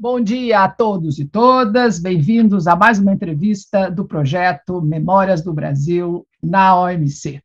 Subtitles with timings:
[0.00, 5.52] Bom dia a todos e todas, bem-vindos a mais uma entrevista do projeto Memórias do
[5.52, 7.42] Brasil na OMC.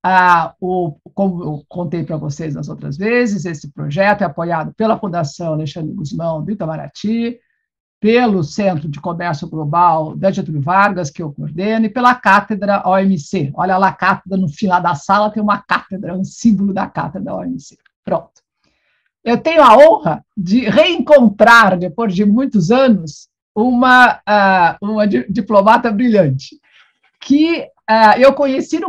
[0.00, 4.96] Ah, o, como eu contei para vocês nas outras vezes, esse projeto é apoiado pela
[4.96, 7.40] Fundação Alexandre Guzmão do Itamaraty,
[7.98, 13.50] pelo Centro de Comércio Global da Getúlio Vargas, que eu coordeno, e pela Cátedra OMC.
[13.52, 17.34] Olha lá a cátedra, no final da sala tem uma cátedra, um símbolo da Cátedra
[17.34, 17.76] OMC.
[18.04, 18.43] Pronto.
[19.24, 26.60] Eu tenho a honra de reencontrar, depois de muitos anos, uma, uh, uma diplomata brilhante,
[27.20, 27.60] que
[27.90, 28.80] uh, eu conheci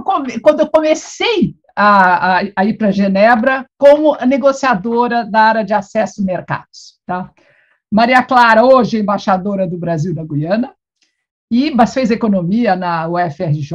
[0.41, 6.21] quando eu comecei a, a, a ir para Genebra como negociadora da área de acesso
[6.21, 6.99] a mercados.
[7.05, 7.31] Tá?
[7.91, 10.73] Maria Clara, hoje embaixadora do Brasil da Guiana,
[11.49, 13.71] e, mas fez economia na UFRJ,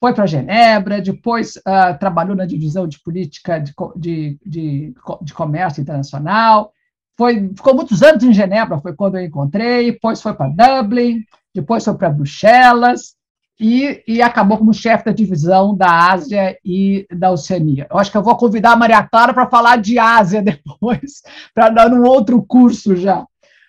[0.00, 5.82] foi para Genebra, depois uh, trabalhou na divisão de política de, de, de, de, comércio
[5.82, 6.72] internacional,
[7.18, 11.22] foi, ficou muitos anos em Genebra, foi quando eu encontrei, depois foi para Dublin,
[11.54, 13.14] depois foi para Bruxelas,
[13.60, 17.86] e, e, acabou como chefe da divisão da Ásia e da Oceania.
[17.90, 21.20] Eu acho que eu vou convidar a Maria Clara para falar de Ásia depois,
[21.54, 23.22] para dar um outro curso já.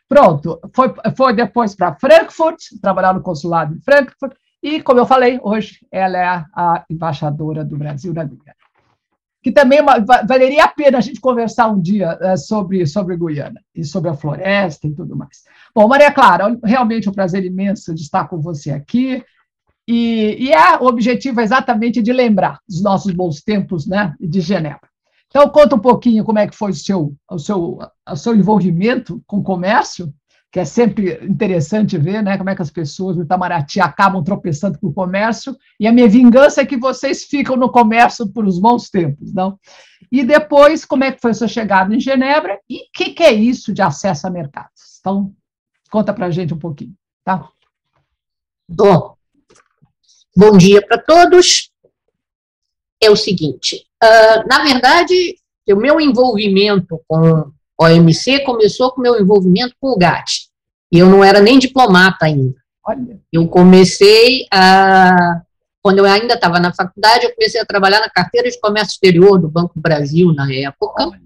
[0.07, 5.39] Pronto, foi, foi depois para Frankfurt, trabalhar no consulado em Frankfurt, e, como eu falei,
[5.41, 8.55] hoje ela é a, embaixadora do Brasil na Guiana.
[9.41, 13.59] Que também é valeria a pena a gente conversar um dia uh, sobre, sobre Guiana
[13.73, 15.43] e sobre a floresta e tudo mais.
[15.73, 19.23] Bom, Maria Clara, realmente é um prazer imenso de estar com você aqui.
[19.87, 24.41] E, e é, o objetivo é exatamente de lembrar os nossos bons tempos né, de
[24.41, 24.91] Genebra.
[25.27, 29.23] Então, conta um pouquinho como é que foi o seu, o seu, o seu envolvimento
[29.25, 30.13] com o comércio,
[30.51, 34.77] que é sempre interessante ver né, como é que as pessoas do Itamaraty acabam tropeçando
[34.77, 38.59] com o comércio, e a minha vingança é que vocês ficam no comércio por os
[38.59, 39.57] bons tempos, não?
[40.11, 43.23] E depois, como é que foi a sua chegada em Genebra, e o que, que,
[43.23, 44.99] é isso de acesso a mercados?
[44.99, 45.33] Então,
[45.89, 47.47] conta para a gente um pouquinho, tá?
[48.67, 49.15] Bom,
[50.35, 51.71] Bom dia para todos.
[53.03, 55.35] É o seguinte, uh, na verdade,
[55.69, 57.51] o meu envolvimento com
[57.81, 60.49] OMC começou com o meu envolvimento com o GATT.
[60.91, 62.55] E eu não era nem diplomata ainda.
[62.85, 63.19] Olha.
[63.31, 65.41] Eu comecei a.
[65.81, 69.39] Quando eu ainda estava na faculdade, eu comecei a trabalhar na carteira de comércio exterior
[69.39, 71.07] do Banco Brasil na época.
[71.07, 71.21] Olha,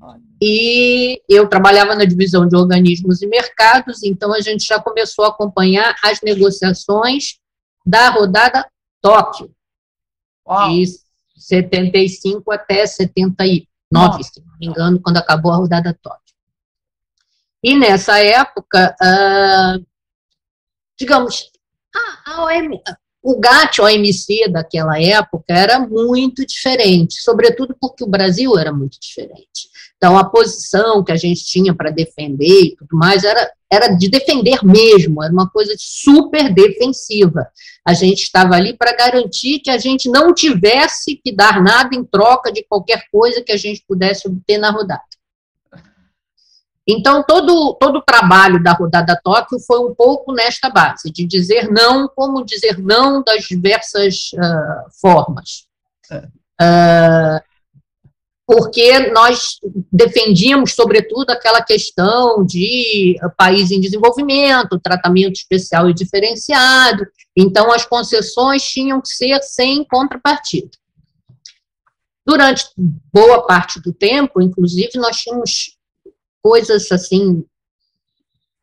[0.00, 0.20] olha.
[0.40, 5.28] E eu trabalhava na divisão de organismos e mercados, então a gente já começou a
[5.28, 7.38] acompanhar as negociações
[7.84, 8.64] da rodada
[9.00, 9.50] Tóquio,
[10.46, 10.68] Uau.
[10.68, 10.84] de
[11.36, 14.42] 75 até 79, Nossa.
[14.58, 16.34] Me engano, quando acabou a rodada Tóquio.
[17.62, 19.86] E nessa época, uh,
[20.98, 21.50] digamos,
[21.94, 22.80] a, a OM,
[23.22, 29.68] o GATT, OMC daquela época, era muito diferente, sobretudo porque o Brasil era muito diferente.
[29.96, 34.10] Então, a posição que a gente tinha para defender e tudo mais era, era de
[34.10, 37.48] defender mesmo, era uma coisa super defensiva.
[37.84, 42.04] A gente estava ali para garantir que a gente não tivesse que dar nada em
[42.04, 45.02] troca de qualquer coisa que a gente pudesse obter na rodada.
[46.86, 51.68] Então, todo, todo o trabalho da rodada Tóquio foi um pouco nesta base, de dizer
[51.68, 55.66] não, como dizer não das diversas uh, formas.
[56.12, 57.40] Uh,
[58.46, 59.58] porque nós
[59.92, 67.04] defendíamos, sobretudo, aquela questão de país em desenvolvimento, tratamento especial e diferenciado,
[67.36, 70.70] então as concessões tinham que ser sem contrapartida.
[72.24, 72.66] Durante
[73.12, 75.76] boa parte do tempo, inclusive, nós tínhamos
[76.40, 77.44] coisas assim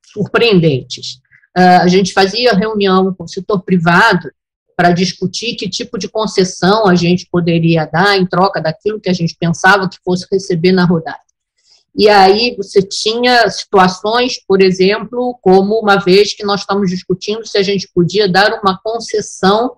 [0.05, 1.15] surpreendentes.
[1.57, 4.31] Uh, a gente fazia reunião com o setor privado
[4.75, 9.13] para discutir que tipo de concessão a gente poderia dar em troca daquilo que a
[9.13, 11.19] gente pensava que fosse receber na rodada.
[11.95, 17.57] E aí você tinha situações, por exemplo, como uma vez que nós estamos discutindo se
[17.57, 19.78] a gente podia dar uma concessão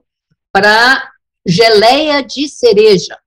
[0.51, 1.11] para
[1.45, 3.17] geleia de cereja.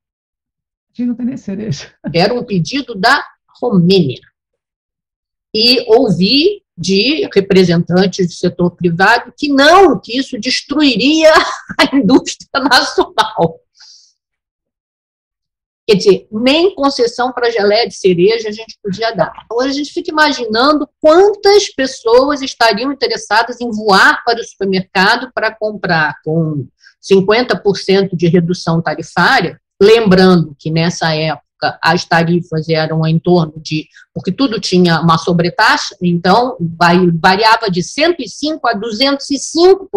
[0.99, 1.93] Não tem nem cereja.
[2.13, 3.25] Era um pedido da
[3.61, 4.21] Romênia.
[5.55, 11.33] E ouvi de representantes do setor privado que não, que isso destruiria
[11.77, 13.61] a indústria nacional.
[15.89, 19.33] Quer dizer, nem concessão para geleia de cereja a gente podia dar.
[19.51, 25.51] Agora a gente fica imaginando quantas pessoas estariam interessadas em voar para o supermercado para
[25.51, 26.67] comprar com
[27.03, 33.89] 50% de redução tarifária, lembrando que nessa época época as tarifas eram em torno de,
[34.15, 36.57] porque tudo tinha uma sobretaxa, então
[37.21, 39.89] variava de 105% a 205%.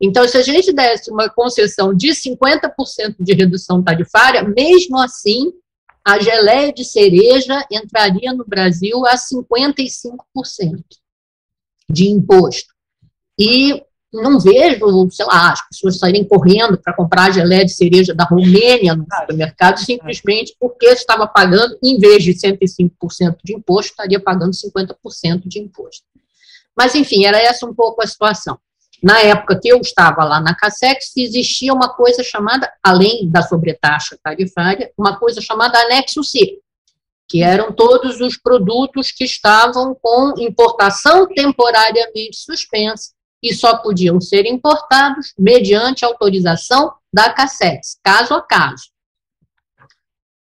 [0.00, 5.52] Então, se a gente desse uma concessão de 50% de redução tarifária, mesmo assim,
[6.02, 10.82] a geleia de cereja entraria no Brasil a 55%
[11.90, 12.72] de imposto.
[13.38, 13.82] E
[14.12, 18.24] não vejo, sei lá, as pessoas saírem correndo para comprar a geleia de cereja da
[18.24, 24.52] Romênia no supermercado simplesmente porque estava pagando, em vez de 105% de imposto, estaria pagando
[24.52, 26.04] 50% de imposto.
[26.76, 28.58] Mas, enfim, era essa um pouco a situação.
[29.02, 34.18] Na época que eu estava lá na Cassex, existia uma coisa chamada, além da sobretaxa
[34.22, 36.58] tarifária, uma coisa chamada anexo C,
[37.28, 44.46] que eram todos os produtos que estavam com importação temporariamente suspensa e só podiam ser
[44.46, 48.90] importados mediante autorização da Cassex, caso a caso.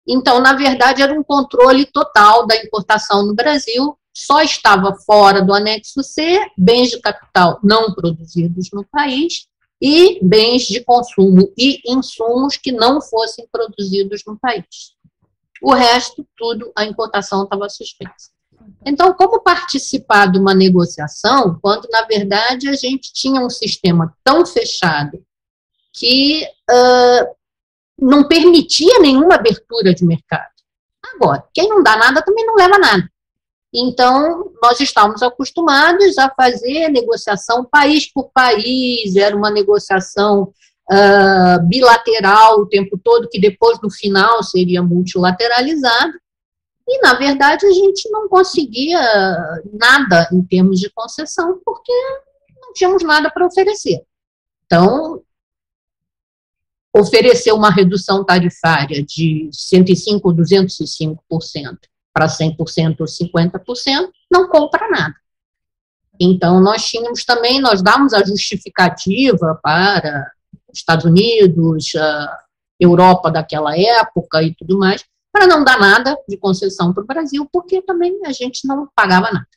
[0.08, 5.54] Então, na verdade, era um controle total da importação no Brasil, só estava fora do
[5.54, 9.48] anexo C bens de capital não produzidos no país
[9.82, 14.96] e bens de consumo e insumos que não fossem produzidos no país.
[15.62, 18.35] O resto, tudo, a importação estava suspensa.
[18.86, 24.46] Então, como participar de uma negociação, quando, na verdade, a gente tinha um sistema tão
[24.46, 25.24] fechado
[25.94, 27.36] que uh,
[28.00, 30.54] não permitia nenhuma abertura de mercado?
[31.16, 33.10] Agora, quem não dá nada também não leva nada.
[33.74, 40.54] Então, nós estávamos acostumados a fazer negociação país por país, era uma negociação
[40.92, 46.14] uh, bilateral o tempo todo, que depois, no final, seria multilateralizado.
[46.88, 49.00] E, na verdade, a gente não conseguia
[49.74, 51.92] nada em termos de concessão, porque
[52.62, 54.04] não tínhamos nada para oferecer.
[54.66, 55.24] Então,
[56.96, 61.78] oferecer uma redução tarifária de 105% ou 205%
[62.14, 65.16] para 100% ou 50%, não compra nada.
[66.20, 70.32] Então, nós tínhamos também, nós damos a justificativa para
[70.72, 71.92] Estados Unidos,
[72.80, 75.04] Europa daquela época e tudo mais,
[75.36, 79.30] para não dar nada de concessão para o Brasil, porque também a gente não pagava
[79.34, 79.48] nada.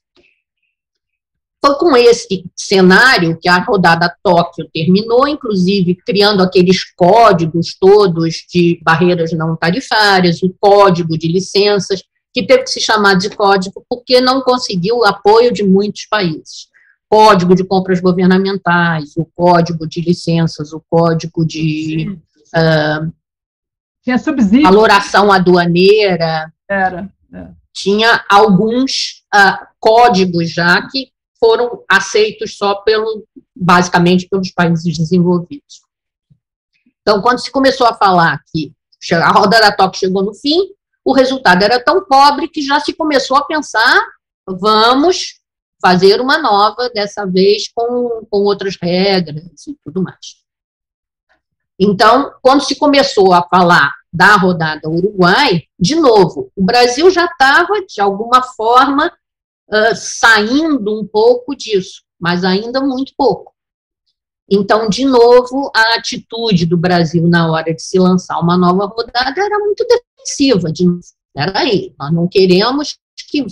[1.65, 8.81] Foi com esse cenário que a rodada Tóquio terminou, inclusive criando aqueles códigos todos de
[8.83, 12.03] barreiras não tarifárias, o código de licenças,
[12.35, 16.67] que teve que se chamar de código porque não conseguiu o apoio de muitos países.
[17.09, 23.13] Código de compras governamentais, o código de licenças, o código de uh,
[24.09, 24.63] tinha subsídio.
[24.63, 26.51] valoração aduaneira.
[26.67, 27.13] Era.
[27.33, 27.49] É.
[27.75, 33.25] Tinha alguns uh, códigos já que foram aceitos só pelo,
[33.55, 35.83] basicamente pelos países desenvolvidos.
[37.03, 38.73] Então, quando se começou a falar que
[39.13, 40.59] a roda da TOC chegou no fim,
[41.05, 44.01] o resultado era tão pobre que já se começou a pensar,
[44.47, 45.39] vamos
[45.81, 50.39] fazer uma nova, dessa vez com, com outras regras e tudo mais.
[51.79, 57.85] Então, quando se começou a falar da rodada Uruguai, de novo, o Brasil já estava,
[57.87, 59.13] de alguma forma,
[59.69, 63.53] uh, saindo um pouco disso, mas ainda muito pouco.
[64.51, 69.41] Então, de novo, a atitude do Brasil na hora de se lançar uma nova rodada
[69.41, 70.73] era muito defensiva.
[70.73, 70.87] De,
[71.35, 73.45] peraí, nós não queremos que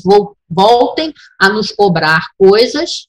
[0.49, 3.09] voltem a nos cobrar coisas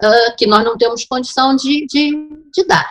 [0.00, 2.88] uh, que nós não temos condição de, de, de dar.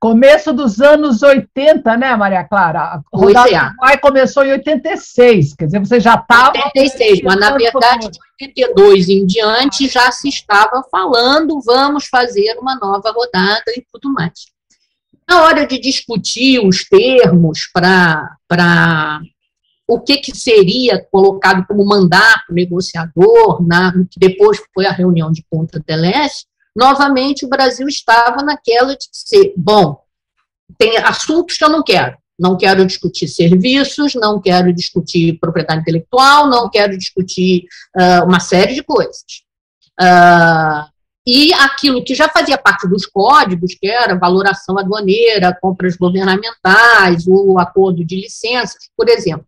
[0.00, 2.80] Começo dos anos 80, né, Maria Clara?
[2.80, 3.60] A rodada é.
[3.60, 6.52] Uruguai começou em 86, quer dizer, você já estava...
[6.56, 12.76] 86, mas na verdade, de 82 em diante, já se estava falando, vamos fazer uma
[12.76, 14.46] nova rodada e tudo mais.
[15.28, 19.20] Na hora de discutir os termos para
[19.88, 25.44] o que, que seria colocado como mandato negociador, na, que depois foi a reunião de
[25.50, 26.46] Ponta del Este,
[26.78, 30.00] novamente o Brasil estava naquela de ser, bom,
[30.78, 32.16] tem assuntos que eu não quero.
[32.38, 37.64] Não quero discutir serviços, não quero discutir propriedade intelectual, não quero discutir
[37.96, 39.24] uh, uma série de coisas.
[40.00, 40.86] Uh,
[41.26, 47.58] e aquilo que já fazia parte dos códigos, que era valoração aduaneira, compras governamentais, o
[47.58, 49.47] acordo de licenças, por exemplo.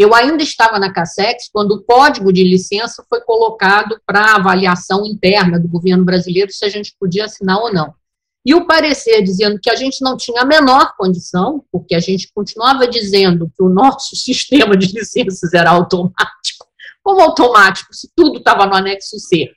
[0.00, 5.60] Eu ainda estava na CASEX quando o código de licença foi colocado para avaliação interna
[5.60, 7.92] do governo brasileiro se a gente podia assinar ou não.
[8.42, 12.32] E o parecer dizendo que a gente não tinha a menor condição, porque a gente
[12.34, 16.66] continuava dizendo que o nosso sistema de licenças era automático.
[17.02, 19.52] Como automático, se tudo estava no anexo C?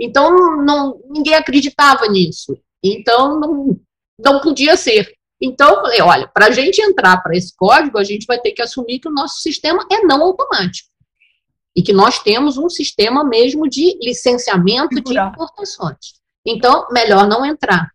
[0.00, 2.58] Então, não, ninguém acreditava nisso.
[2.82, 3.78] Então, não,
[4.18, 5.12] não podia ser.
[5.42, 8.52] Então, eu falei, olha, para a gente entrar para esse código, a gente vai ter
[8.52, 10.88] que assumir que o nosso sistema é não automático.
[11.74, 16.14] E que nós temos um sistema mesmo de licenciamento de importações.
[16.46, 17.90] Então, melhor não entrar.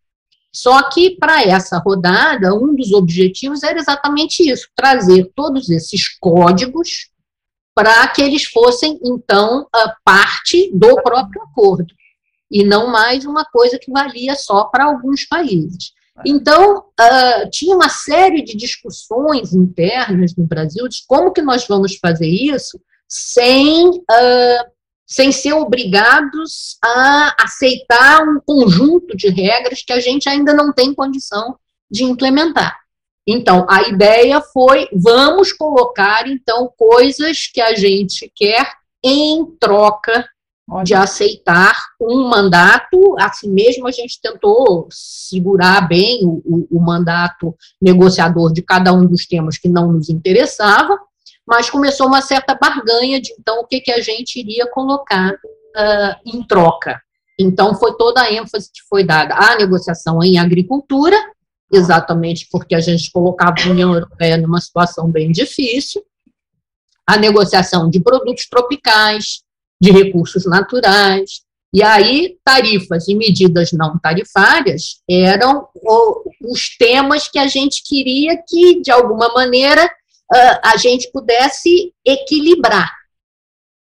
[0.52, 7.10] Só que para essa rodada, um dos objetivos era exatamente isso: trazer todos esses códigos
[7.76, 9.68] para que eles fossem, então,
[10.04, 11.94] parte do próprio acordo,
[12.50, 15.94] e não mais uma coisa que valia só para alguns países.
[16.26, 21.96] Então, uh, tinha uma série de discussões internas no Brasil de como que nós vamos
[21.96, 24.72] fazer isso sem, uh,
[25.06, 30.94] sem ser obrigados a aceitar um conjunto de regras que a gente ainda não tem
[30.94, 31.58] condição
[31.90, 32.78] de implementar.
[33.26, 38.72] Então, a ideia foi, vamos colocar, então, coisas que a gente quer
[39.04, 40.28] em troca
[40.84, 47.56] de aceitar um mandato, assim mesmo a gente tentou segurar bem o, o, o, mandato
[47.82, 51.00] negociador de cada um dos temas que não nos interessava,
[51.48, 56.16] mas começou uma certa barganha de então o que, que a gente iria colocar uh,
[56.26, 57.02] em troca.
[57.40, 61.16] Então foi toda a ênfase que foi dada à negociação em agricultura,
[61.72, 66.04] exatamente porque a gente colocava a União Europeia numa situação bem difícil,
[67.06, 69.47] a negociação de produtos tropicais,
[69.82, 71.42] de recursos naturais.
[71.74, 75.68] E aí, tarifas e medidas não tarifárias eram
[76.42, 79.90] os temas que a gente queria que, de alguma maneira,
[80.64, 82.92] a gente pudesse equilibrar.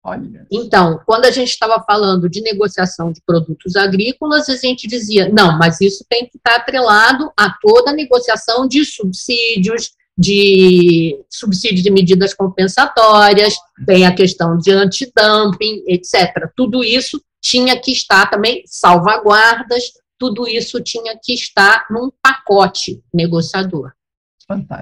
[0.03, 0.47] Olha.
[0.51, 5.57] Então, quando a gente estava falando de negociação de produtos agrícolas, a gente dizia, não,
[5.57, 11.89] mas isso tem que estar atrelado a toda a negociação de subsídios, de subsídio de
[11.89, 16.51] medidas compensatórias, tem a questão de antidumping, etc.
[16.57, 23.93] Tudo isso tinha que estar também, salvaguardas, tudo isso tinha que estar num pacote negociador.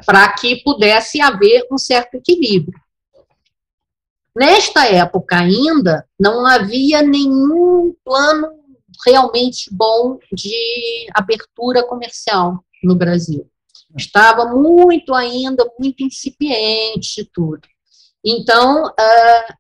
[0.08, 2.80] Para que pudesse haver um certo equilíbrio.
[4.36, 8.48] Nesta época ainda, não havia nenhum plano
[9.06, 13.48] realmente bom de abertura comercial no Brasil.
[13.98, 17.62] Estava muito ainda, muito incipiente tudo.
[18.24, 19.54] Então, uh,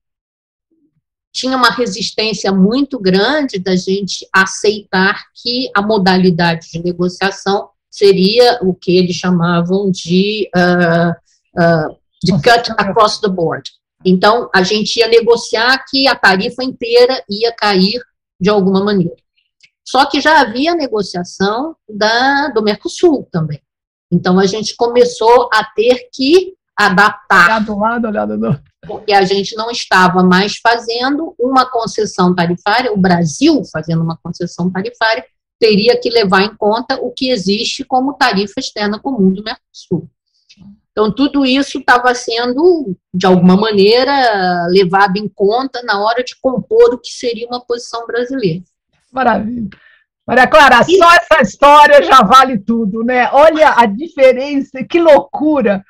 [1.33, 8.73] tinha uma resistência muito grande da gente aceitar que a modalidade de negociação seria o
[8.73, 11.11] que eles chamavam de, uh,
[11.61, 13.71] uh, de cut across the board.
[14.05, 18.01] Então, a gente ia negociar que a tarifa inteira ia cair
[18.39, 19.15] de alguma maneira.
[19.83, 23.61] Só que já havia negociação da, do Mercosul também.
[24.11, 27.45] Então, a gente começou a ter que adaptar.
[27.45, 28.61] Olhar do lado, olhar do.
[28.85, 34.71] Porque a gente não estava mais fazendo uma concessão tarifária, o Brasil fazendo uma concessão
[34.71, 35.25] tarifária,
[35.59, 40.09] teria que levar em conta o que existe como tarifa externa comum do Mercosul.
[40.91, 46.93] Então, tudo isso estava sendo, de alguma maneira, levado em conta na hora de compor
[46.93, 48.63] o que seria uma posição brasileira.
[49.11, 49.69] Maravilha.
[50.27, 53.29] Maria Clara, só essa história já vale tudo, né?
[53.31, 55.85] Olha a diferença, que loucura.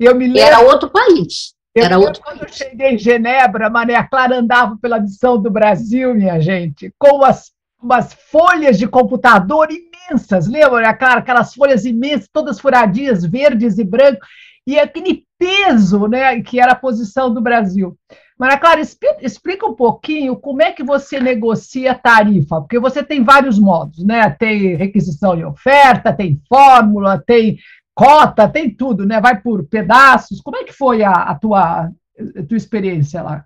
[0.00, 1.52] Eu me lembro, Era outro país.
[1.76, 2.60] Era eu, outro quando país.
[2.60, 7.50] eu cheguei em Genebra, Maria Clara andava pela missão do Brasil, minha gente, com as,
[7.82, 10.46] umas folhas de computador imensas.
[10.46, 11.20] Lembra, Maria Clara?
[11.20, 14.26] Aquelas folhas imensas, todas furadinhas, verdes e brancos,
[14.66, 17.96] e aquele peso, né, que era a posição do Brasil.
[18.38, 23.58] Maria Clara, explica um pouquinho como é que você negocia tarifa, porque você tem vários
[23.58, 24.28] modos, né?
[24.30, 27.58] Tem requisição de oferta, tem fórmula, tem
[27.94, 29.20] cota, tem tudo, né?
[29.20, 30.40] Vai por pedaços.
[30.40, 33.44] Como é que foi a, a tua, a tua experiência lá?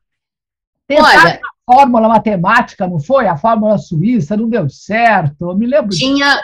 [0.91, 3.27] Olha, a fórmula matemática, não foi?
[3.27, 5.91] A fórmula suíça não deu certo, eu me lembro.
[5.91, 6.41] Tinha,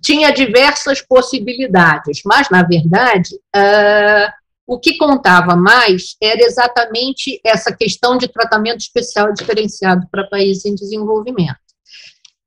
[0.00, 4.32] tinha diversas possibilidades, mas, na verdade, uh,
[4.66, 10.74] o que contava mais era exatamente essa questão de tratamento especial diferenciado para países em
[10.74, 11.56] desenvolvimento.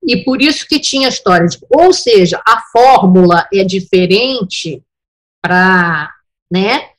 [0.04, 4.84] E por isso que tinha história de, ou seja, a fórmula é diferente
[5.42, 6.10] para,
[6.52, 6.90] né,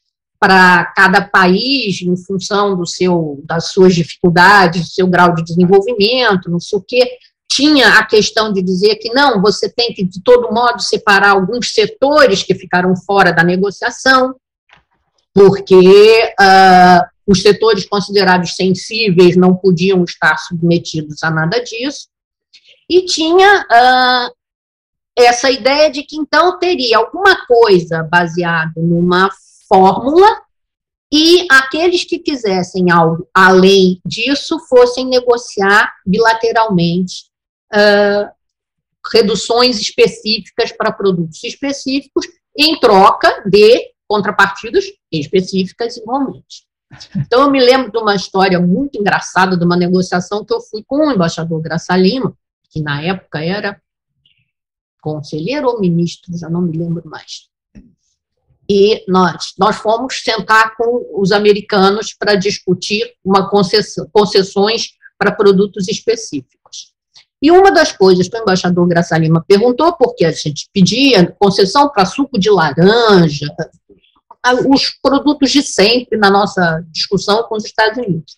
[0.40, 6.50] para cada país em função do seu das suas dificuldades, do seu grau de desenvolvimento,
[6.50, 7.18] não sei o quê.
[7.54, 11.72] Tinha a questão de dizer que não, você tem que de todo modo separar alguns
[11.72, 14.34] setores que ficaram fora da negociação
[15.34, 22.08] porque uh, os setores considerados sensíveis não podiam estar submetidos a nada disso,
[22.88, 24.34] e tinha uh,
[25.16, 29.30] essa ideia de que então teria alguma coisa baseada numa
[29.68, 30.42] fórmula
[31.10, 37.30] e aqueles que quisessem algo além disso fossem negociar bilateralmente
[37.72, 38.30] uh,
[39.12, 42.26] reduções específicas para produtos específicos
[42.56, 46.66] em troca de contrapartidas específicas igualmente.
[47.16, 50.84] Então, eu me lembro de uma história muito engraçada de uma negociação que eu fui
[50.86, 52.36] com o embaixador Graça Lima,
[52.70, 53.80] que na época era
[55.00, 57.50] conselheiro ou ministro, já não me lembro mais.
[58.68, 65.88] E nós, nós fomos sentar com os americanos para discutir uma concessão, concessões para produtos
[65.88, 66.61] específicos.
[67.42, 71.88] E uma das coisas que o embaixador Graça Lima perguntou, porque a gente pedia concessão
[71.88, 73.48] para suco de laranja,
[74.68, 78.36] os produtos de sempre na nossa discussão com os Estados Unidos.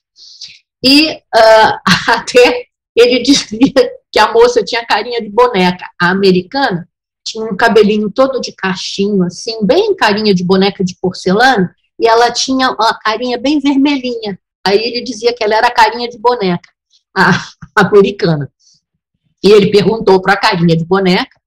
[0.83, 3.73] E uh, até ele dizia
[4.11, 5.85] que a moça tinha carinha de boneca.
[6.01, 6.89] A americana
[7.27, 12.31] tinha um cabelinho todo de cachinho, assim, bem carinha de boneca de porcelana, e ela
[12.31, 14.39] tinha uma carinha bem vermelhinha.
[14.67, 16.71] Aí ele dizia que ela era carinha de boneca,
[17.17, 17.33] a
[17.77, 18.51] americana.
[19.45, 21.39] E ele perguntou para a carinha de boneca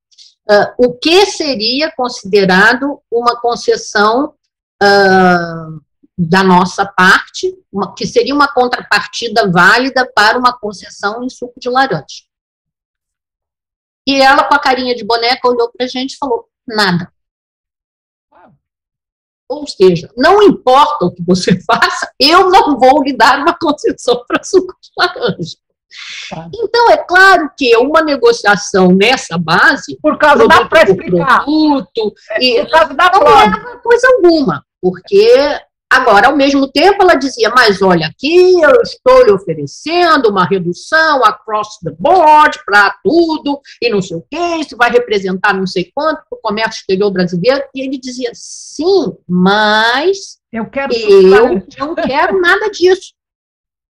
[0.48, 4.36] uh, o que seria considerado uma concessão
[4.84, 5.82] uh,
[6.16, 11.70] da nossa parte, uma, que seria uma contrapartida válida para uma concessão em suco de
[11.70, 12.28] laranja.
[14.08, 17.12] E ela, com a carinha de boneca, olhou para a gente e falou: nada.
[19.50, 24.24] Ou seja, não importa o que você faça, eu não vou lhe dar uma concessão
[24.28, 25.58] para suco de laranja.
[26.30, 26.50] Tá.
[26.54, 32.72] Então, é claro que uma negociação nessa base, por causa da produto, é, e por
[32.72, 35.58] causa da não leva coisa alguma, porque
[35.90, 41.24] Agora, ao mesmo tempo, ela dizia: Mas olha aqui, eu estou lhe oferecendo uma redução
[41.24, 45.90] across the board para tudo, e não sei o quê, isso vai representar não sei
[45.96, 47.64] quanto para o comércio exterior brasileiro.
[47.74, 53.14] E ele dizia: Sim, mas eu, quero eu não quero nada disso.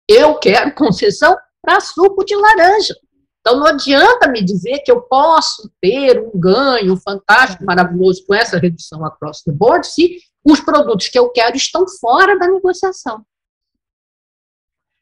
[0.07, 1.35] Eu quero concessão
[1.65, 2.95] para suco de laranja.
[3.41, 8.57] Então, não adianta me dizer que eu posso ter um ganho fantástico, maravilhoso com essa
[8.57, 13.23] redução across the board, se os produtos que eu quero estão fora da negociação.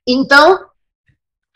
[0.07, 0.59] Então,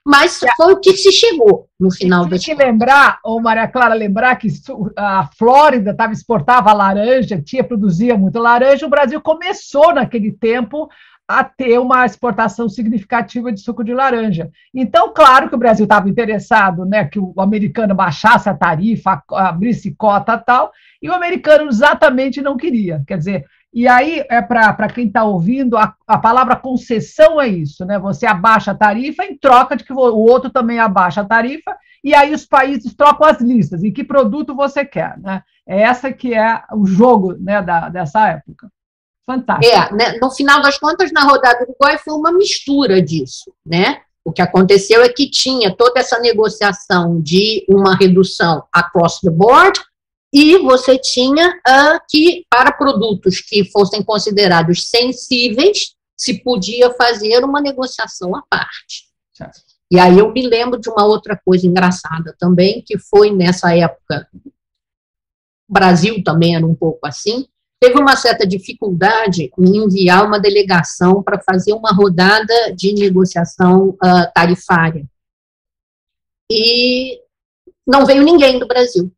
[0.06, 4.38] mas foi o que se chegou no final da que lembrar, ou Maria Clara, lembrar
[4.38, 4.48] que
[4.96, 10.90] a Flórida tava, exportava laranja, tinha, produzia muito laranja, o Brasil começou naquele tempo
[11.28, 14.50] a ter uma exportação significativa de suco de laranja.
[14.74, 19.94] Então, claro que o Brasil estava interessado né, que o americano baixasse a tarifa, abrisse
[19.94, 20.72] cota tal,
[21.02, 23.04] e o americano exatamente não queria.
[23.06, 27.86] Quer dizer, e aí, é para quem está ouvindo, a, a palavra concessão é isso,
[27.86, 28.00] né?
[28.00, 32.16] Você abaixa a tarifa em troca de que o outro também abaixa a tarifa, e
[32.16, 35.44] aí os países trocam as listas, em que produto você quer, né?
[35.68, 38.72] É essa que é o jogo né, da, dessa época.
[39.28, 39.76] Fantástico.
[39.76, 44.02] É, né, no final das contas, na rodada do Uruguai foi uma mistura disso, né?
[44.24, 49.80] O que aconteceu é que tinha toda essa negociação de uma redução across the board,
[50.34, 57.62] e você tinha uh, que, para produtos que fossem considerados sensíveis, se podia fazer uma
[57.62, 59.08] negociação à parte.
[59.34, 59.62] Certo.
[59.90, 64.28] E aí eu me lembro de uma outra coisa engraçada também, que foi nessa época,
[64.36, 67.48] o Brasil também era um pouco assim,
[67.80, 74.32] teve uma certa dificuldade em enviar uma delegação para fazer uma rodada de negociação uh,
[74.34, 75.06] tarifária.
[76.52, 77.22] E
[77.86, 79.12] não veio ninguém do Brasil.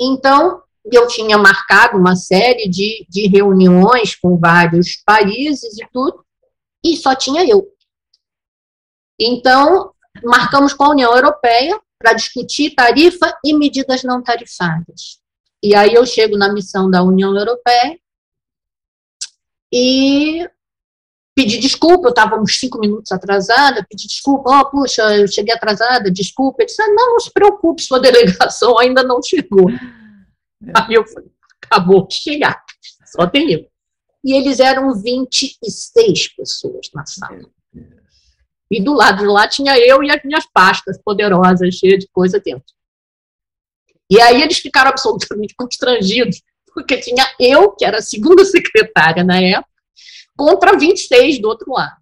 [0.00, 6.24] Então, eu tinha marcado uma série de, de reuniões com vários países e tudo,
[6.84, 7.68] e só tinha eu.
[9.18, 9.92] Então,
[10.24, 15.21] marcamos com a União Europeia para discutir tarifa e medidas não tarifárias.
[15.62, 17.98] E aí eu chego na missão da União Europeia
[19.72, 20.48] e
[21.34, 26.10] pedi desculpa, eu estava uns cinco minutos atrasada, pedi desculpa, oh, puxa, eu cheguei atrasada,
[26.10, 26.62] desculpa.
[26.62, 29.70] Ele disse, ah, não, não se preocupe, sua delegação ainda não chegou.
[29.70, 30.72] É.
[30.74, 31.30] Aí eu falei,
[31.62, 32.62] acabou de chegar,
[33.06, 33.66] só tem eu.
[34.24, 37.40] E eles eram 26 pessoas na sala.
[38.70, 42.40] E do lado de lá tinha eu e as minhas pastas poderosas, cheias de coisa
[42.40, 42.72] dentro.
[44.12, 46.42] E aí eles ficaram absolutamente constrangidos,
[46.74, 49.72] porque tinha eu, que era a segunda secretária na época,
[50.36, 51.96] contra 26 do outro lado.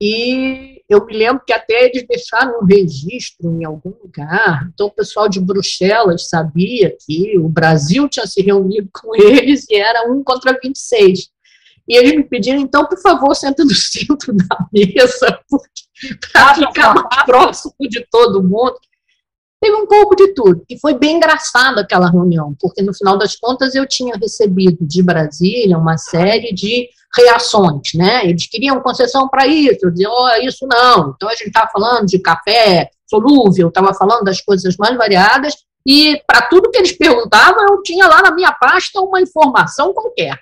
[0.00, 4.68] E eu me lembro que até eles deixaram um registro em algum lugar.
[4.74, 9.76] Então, o pessoal de Bruxelas sabia que o Brasil tinha se reunido com eles e
[9.76, 11.30] era um contra 26.
[11.86, 15.38] E eles me pediram, então, por favor, senta no centro da mesa,
[16.32, 18.76] para ficar mais próximo de todo mundo.
[19.64, 20.62] Teve um pouco de tudo.
[20.68, 25.02] E foi bem engraçado aquela reunião, porque no final das contas eu tinha recebido de
[25.02, 28.28] Brasília uma série de reações, né?
[28.28, 31.14] Eles queriam concessão para isso, diziam, oh, isso não.
[31.16, 35.54] Então a gente estava falando de café solúvel, estava falando das coisas mais variadas,
[35.86, 40.38] e para tudo que eles perguntavam, eu tinha lá na minha pasta uma informação qualquer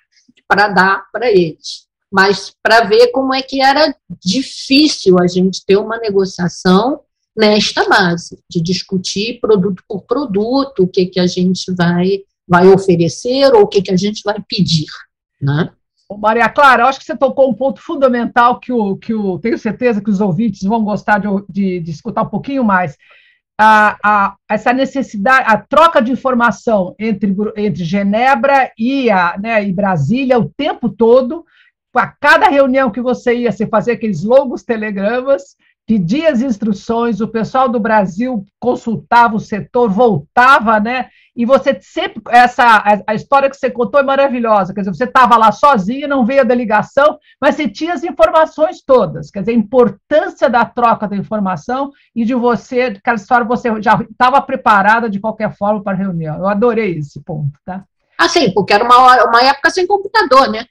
[0.49, 1.87] para dar para eles.
[2.11, 7.03] Mas para ver como é que era difícil a gente ter uma negociação
[7.37, 13.53] nesta base, de discutir produto por produto, o que, que a gente vai, vai oferecer
[13.55, 14.87] ou o que, que a gente vai pedir.
[15.41, 15.71] Né?
[16.19, 20.03] Maria Clara, acho que você tocou um ponto fundamental que, o, que o, tenho certeza
[20.03, 22.97] que os ouvintes vão gostar de, de, de escutar um pouquinho mais.
[23.59, 29.73] A, a, essa necessidade, a troca de informação entre, entre Genebra e, a, né, e
[29.73, 31.45] Brasília o tempo todo,
[31.95, 35.57] a cada reunião que você ia, você fazia aqueles longos telegramas,
[35.93, 41.11] pedia as instruções, o pessoal do Brasil consultava o setor, voltava, né?
[41.37, 45.37] E você sempre, essa, a, história que você contou é maravilhosa, quer dizer, você estava
[45.37, 49.55] lá sozinho, não veio a delegação, mas você tinha as informações todas, quer dizer, a
[49.55, 55.21] importância da troca da informação e de você, aquela história, você já estava preparada de
[55.21, 56.39] qualquer forma para a reunião.
[56.39, 57.85] Eu adorei esse ponto, tá?
[58.17, 60.65] Ah, sim, porque era uma, uma época sem computador, né?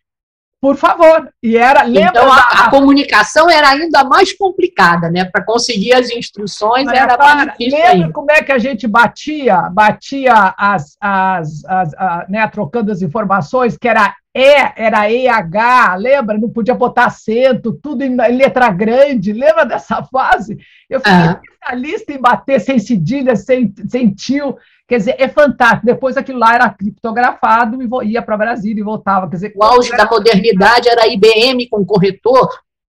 [0.61, 1.27] Por favor.
[1.41, 1.89] E era.
[1.89, 5.25] Então, a, a, comunicação era ainda mais complicada, né?
[5.25, 7.79] Para conseguir as instruções Mas, era mais difícil.
[7.79, 8.13] Lembra ainda.
[8.13, 13.75] como é que a gente batia, batia as, as, as a, né, trocando as informações,
[13.75, 16.37] que era E, era EH, lembra?
[16.37, 19.33] Não podia botar acento, tudo em letra grande.
[19.33, 20.57] Lembra dessa fase?
[20.89, 21.41] Eu fui ah.
[21.43, 24.55] especialista em bater sem cedilha, sem, sem tio.
[24.87, 25.85] Quer dizer, é fantástico.
[25.85, 29.29] Depois aquilo lá era criptografado e ia para Brasília e voltava.
[29.29, 32.49] Quer dizer, o auge da modernidade era IBM com corretor.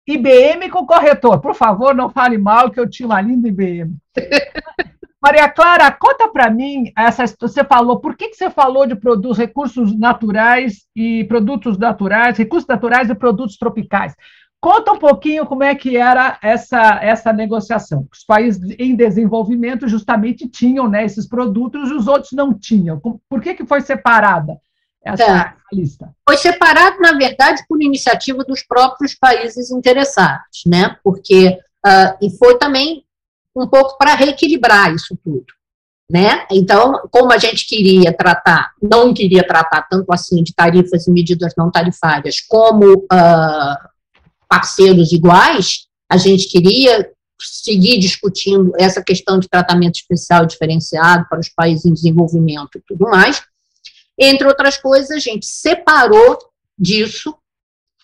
[0.06, 1.40] IBM com corretor.
[1.40, 3.96] Por favor, não fale mal, que eu tinha uma linda IBM.
[5.24, 9.38] Maria Clara, conta para mim, essa, você falou, por que, que você falou de produtos,
[9.38, 14.14] recursos naturais e produtos naturais, recursos naturais e produtos tropicais?
[14.60, 18.06] Conta um pouquinho como é que era essa, essa negociação.
[18.12, 23.00] Os países em desenvolvimento justamente tinham né, esses produtos e os outros não tinham.
[23.00, 24.58] Por que, que foi separada
[25.02, 25.54] essa é.
[25.74, 26.14] lista?
[26.28, 30.98] Foi separado, na verdade, por iniciativa dos próprios países interessados, né?
[31.02, 33.03] Porque uh, e foi também
[33.54, 35.46] um pouco para reequilibrar isso tudo.
[36.10, 36.46] Né?
[36.50, 41.54] Então, como a gente queria tratar, não queria tratar tanto assim de tarifas e medidas
[41.56, 43.88] não tarifárias como uh,
[44.46, 51.48] parceiros iguais, a gente queria seguir discutindo essa questão de tratamento especial diferenciado para os
[51.48, 53.42] países em desenvolvimento e tudo mais.
[54.18, 56.38] Entre outras coisas, a gente separou
[56.78, 57.34] disso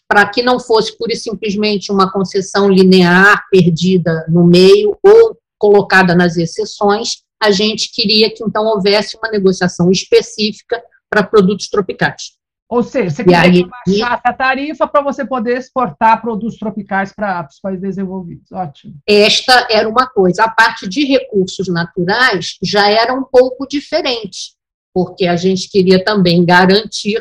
[0.08, 6.14] para que não fosse pura e simplesmente uma concessão linear perdida no meio ou colocada
[6.14, 12.32] nas exceções, a gente queria que então houvesse uma negociação específica para produtos tropicais.
[12.68, 17.46] Ou seja, você queria aí, baixar essa tarifa para você poder exportar produtos tropicais para
[17.50, 18.50] os países desenvolvidos.
[18.52, 18.94] Ótimo.
[19.06, 20.44] Esta era uma coisa.
[20.44, 24.54] A parte de recursos naturais já era um pouco diferente,
[24.94, 27.20] porque a gente queria também garantir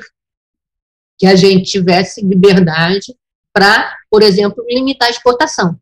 [1.18, 3.16] que a gente tivesse liberdade
[3.52, 5.80] para, por exemplo, limitar a exportação.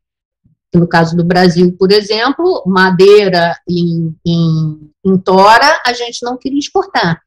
[0.77, 6.59] No caso do Brasil, por exemplo, madeira em, em, em tora, a gente não queria
[6.59, 7.21] exportar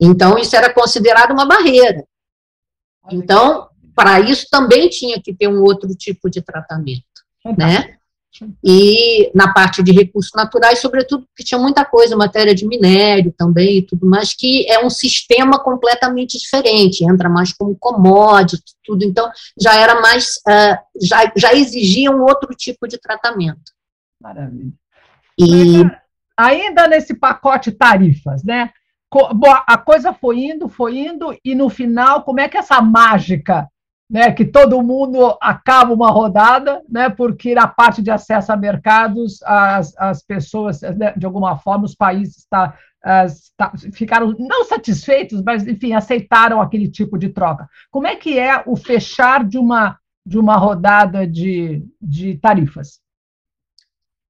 [0.00, 2.04] então, isso era considerado uma barreira.
[3.10, 7.04] Então, para isso também tinha que ter um outro tipo de tratamento,
[7.56, 7.95] né?
[8.64, 13.78] E na parte de recursos naturais, sobretudo, porque tinha muita coisa, matéria de minério também
[13.78, 19.30] e tudo mais, que é um sistema completamente diferente, entra mais como commodity, tudo, então
[19.60, 23.72] já era mais, uh, já, já exigia um outro tipo de tratamento.
[24.20, 24.72] Maravilha.
[25.38, 25.82] E
[26.36, 28.70] ainda nesse pacote tarifas, né?
[29.66, 33.68] a coisa foi indo, foi indo, e no final, como é que essa mágica,
[34.08, 39.42] né, que todo mundo acaba uma rodada, né, porque na parte de acesso a mercados,
[39.42, 45.42] as, as pessoas, né, de alguma forma, os países tá, as, tá, ficaram não satisfeitos,
[45.42, 47.68] mas, enfim, aceitaram aquele tipo de troca.
[47.90, 53.00] Como é que é o fechar de uma, de uma rodada de, de tarifas?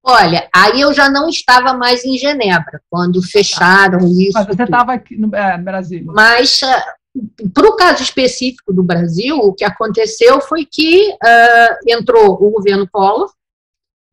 [0.03, 4.31] Olha, aí eu já não estava mais em Genebra, quando fecharam isso.
[4.33, 6.05] Mas você estava aqui no é, Brasil.
[6.05, 6.61] Mas,
[7.53, 12.87] para o caso específico do Brasil, o que aconteceu foi que uh, entrou o governo
[12.91, 13.31] Collor,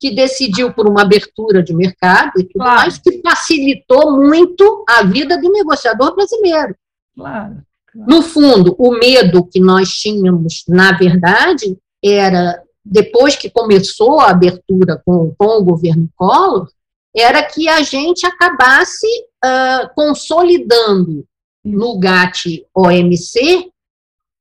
[0.01, 2.81] que decidiu por uma abertura de mercado e tudo claro.
[2.81, 6.75] mais, que facilitou muito a vida do negociador brasileiro.
[7.17, 7.63] Claro,
[7.93, 8.11] claro.
[8.11, 15.01] No fundo, o medo que nós tínhamos, na verdade, era depois que começou a abertura
[15.07, 16.69] com, com o governo Collor,
[17.17, 19.07] era que a gente acabasse
[19.45, 21.25] uh, consolidando
[21.65, 23.73] no GATT-OMC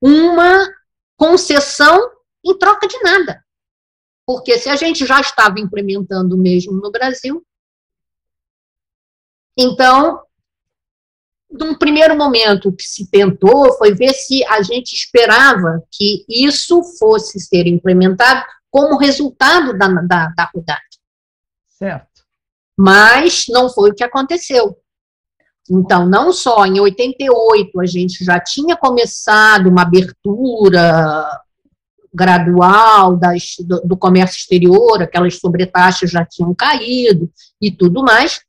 [0.02, 0.68] uma
[1.16, 2.12] concessão
[2.46, 3.44] em troca de nada.
[4.26, 7.46] Porque se a gente já estava implementando mesmo no Brasil,
[9.58, 10.24] então
[11.54, 16.82] num primeiro momento, o que se tentou foi ver se a gente esperava que isso
[16.98, 20.82] fosse ser implementado como resultado da, da, da rodada.
[21.70, 22.24] Certo.
[22.76, 24.76] Mas não foi o que aconteceu.
[25.70, 31.26] Então, não só em 88 a gente já tinha começado uma abertura
[32.14, 38.42] gradual das, do, do, comércio exterior, aquelas sobretaxas já tinham caído e tudo mais,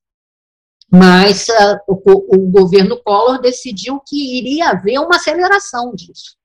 [0.91, 6.37] mas uh, o, o governo Collor decidiu que iria haver uma aceleração disso.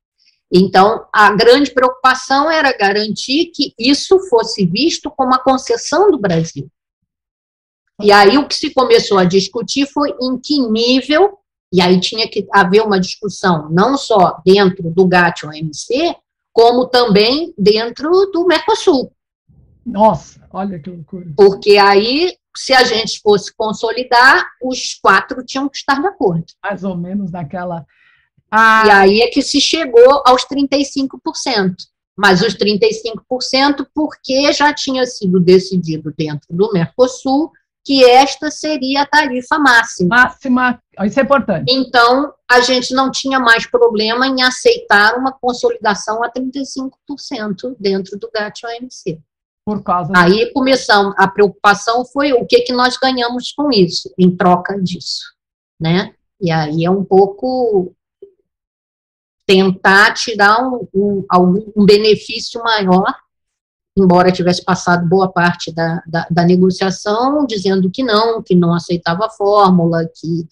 [0.52, 6.68] Então, a grande preocupação era garantir que isso fosse visto como a concessão do Brasil.
[8.02, 11.38] E aí o que se começou a discutir foi em que nível,
[11.72, 16.16] e aí tinha que haver uma discussão não só dentro do GATT-OMC,
[16.54, 19.12] como também dentro do Mercosul.
[19.86, 21.26] Nossa, olha que loucura.
[21.36, 26.46] Porque aí, se a gente fosse consolidar, os quatro tinham que estar de acordo.
[26.64, 27.86] Mais ou menos naquela
[28.52, 28.84] ah.
[28.86, 31.76] E aí é que se chegou aos 35%.
[32.18, 37.52] Mas os 35% porque já tinha sido decidido dentro do Mercosul
[37.90, 40.16] que esta seria a tarifa máxima.
[40.16, 41.74] Máxima, isso é importante.
[41.74, 48.30] Então, a gente não tinha mais problema em aceitar uma consolidação a 35% dentro do
[48.32, 49.20] GATT-OMC.
[49.66, 54.38] Por causa Aí começamos, a preocupação foi o que, que nós ganhamos com isso, em
[54.38, 55.24] troca disso,
[55.82, 56.14] né?
[56.40, 57.92] E aí é um pouco
[59.48, 63.16] tentar tirar um, um, algum, um benefício maior,
[63.98, 69.26] embora tivesse passado boa parte da, da, da, negociação, dizendo que não, que não aceitava
[69.26, 70.48] a fórmula, que,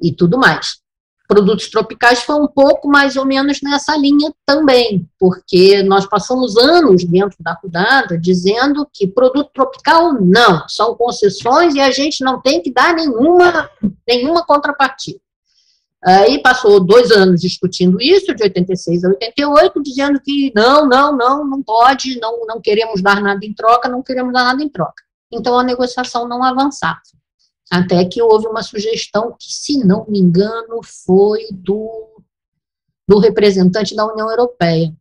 [0.00, 0.80] e tudo mais.
[1.26, 7.04] Produtos tropicais foi um pouco mais ou menos nessa linha também, porque nós passamos anos
[7.04, 12.60] dentro da Rudada dizendo que produto tropical não, são concessões e a gente não tem
[12.60, 13.70] que dar nenhuma,
[14.06, 15.20] nenhuma contrapartida.
[16.04, 21.46] Aí passou dois anos discutindo isso, de 86 a 88, dizendo que não, não, não,
[21.46, 25.00] não pode, não, não queremos dar nada em troca, não queremos dar nada em troca.
[25.30, 27.00] Então a negociação não avançava.
[27.70, 32.20] Até que houve uma sugestão que, se não me engano, foi do,
[33.08, 34.92] do representante da União Europeia,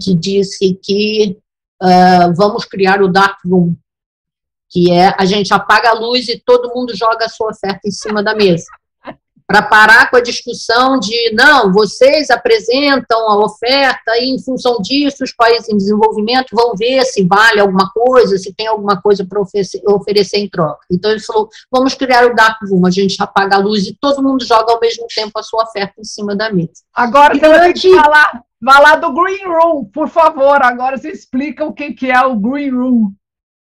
[0.00, 1.36] que disse que
[1.82, 3.74] uh, vamos criar o Dark Room,
[4.70, 7.90] que é a gente apaga a luz e todo mundo joga a sua oferta em
[7.90, 8.66] cima da mesa
[9.46, 15.22] para parar com a discussão de não, vocês apresentam a oferta e em função disso
[15.22, 19.40] os países em desenvolvimento vão ver se vale alguma coisa, se tem alguma coisa para
[19.40, 20.80] oferecer, oferecer, em troca.
[20.90, 24.22] Então ele falou, vamos criar o Dark Room, a gente apaga a luz e todo
[24.22, 26.82] mundo joga ao mesmo tempo a sua oferta em cima da mesa.
[26.92, 31.92] Agora vai que falar, falar do Green Room, por favor, agora você explica o que,
[31.92, 33.12] que é o Green Room.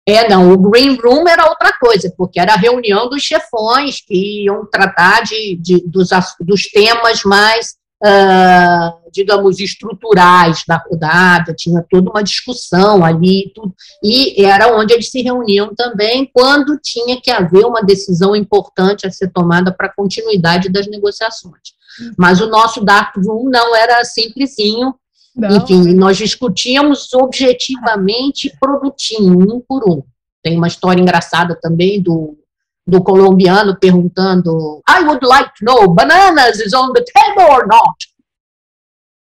[0.08, 4.44] É, não, o Green Room era outra coisa, porque era a reunião dos chefões que
[4.44, 12.08] iam tratar de, de dos, dos temas mais, uh, digamos, estruturais da rodada, tinha toda
[12.08, 17.66] uma discussão ali, tudo, e era onde eles se reuniam também quando tinha que haver
[17.66, 21.74] uma decisão importante a ser tomada para a continuidade das negociações.
[22.16, 24.94] Mas o nosso Dark Room não era simplesinho,
[25.36, 25.56] não.
[25.58, 30.02] Enfim, nós discutíamos objetivamente produtinho, um por um.
[30.42, 32.38] Tem uma história engraçada também do,
[32.86, 37.96] do colombiano perguntando: I would like to know, bananas is on the table or not?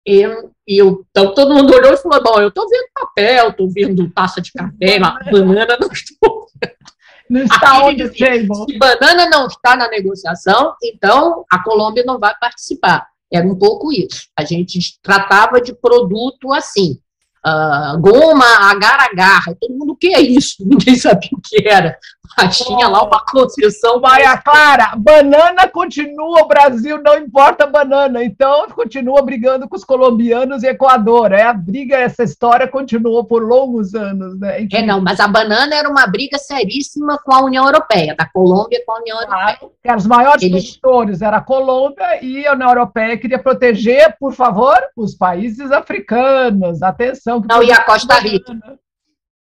[0.08, 0.24] E,
[0.66, 4.10] e eu, então todo mundo olhou e falou: Bom, eu estou vendo papel, estou vendo
[4.12, 6.48] taça de café, mas banana não estou.
[7.30, 8.56] Não está on the table.
[8.66, 13.08] Se banana não está na negociação, então a Colômbia não vai participar.
[13.32, 14.28] Era um pouco isso.
[14.38, 17.00] A gente tratava de produto assim.
[17.46, 20.58] Uh, goma, agar-agar, todo mundo, o que é isso?
[20.65, 21.98] Ninguém sabia o que era.
[22.38, 24.00] Mas tinha lá uma concessão.
[24.00, 30.63] Maria Clara, banana continua, o Brasil não importa banana, então continua brigando com os colombianos
[30.63, 31.32] e Equador.
[31.32, 34.39] É, a briga, essa história continuou por longos anos.
[34.39, 34.68] Né?
[34.72, 38.82] É, não, mas a banana era uma briga seríssima com a União Europeia, da Colômbia
[38.86, 39.60] com a União Europeia.
[39.84, 40.78] Claro, os maiores Eles...
[40.78, 46.82] produtores era a Colômbia e a União Europeia queria proteger, por favor, os países africanos.
[46.82, 47.42] Atenção.
[47.48, 48.56] não, e a Costa Rica.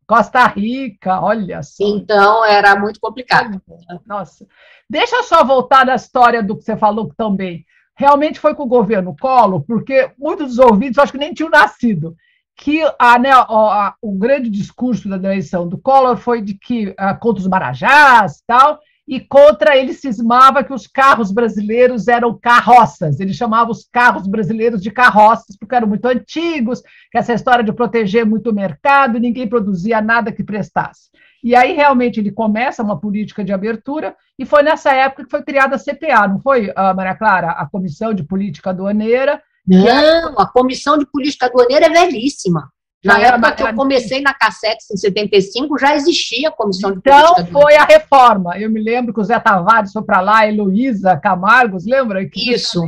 [0.08, 1.84] Costa Rica, olha só.
[1.86, 3.60] Então era muito complicado.
[4.06, 4.46] Nossa.
[4.88, 7.66] Deixa eu só voltar na história do que você falou também.
[7.94, 12.16] Realmente foi com o governo Collor, porque muitos dos ouvintes acho que nem tinham nascido.
[12.56, 17.10] Que a, né, a, o grande discurso da eleição do Collor foi de que a,
[17.10, 23.18] ah, contra os marajás tal, e contra ele cismava que os carros brasileiros eram carroças.
[23.18, 27.72] Ele chamava os carros brasileiros de carroças, porque eram muito antigos, que essa história de
[27.72, 31.08] proteger muito o mercado, ninguém produzia nada que prestasse.
[31.42, 35.42] E aí, realmente, ele começa uma política de abertura, e foi nessa época que foi
[35.42, 37.52] criada a CPA, não foi, Maria Clara?
[37.52, 39.40] A Comissão de Política Aduaneira.
[39.66, 42.70] Não, a Comissão de Política Aduaneira é velhíssima.
[43.04, 46.98] Já na época que eu comecei na Cassex em 75, já existia a comissão de
[46.98, 48.58] Então foi a reforma.
[48.58, 52.28] Eu me lembro que o Zé Tavares foi para lá, a Heloísa Camargos, lembra?
[52.28, 52.82] Que Isso.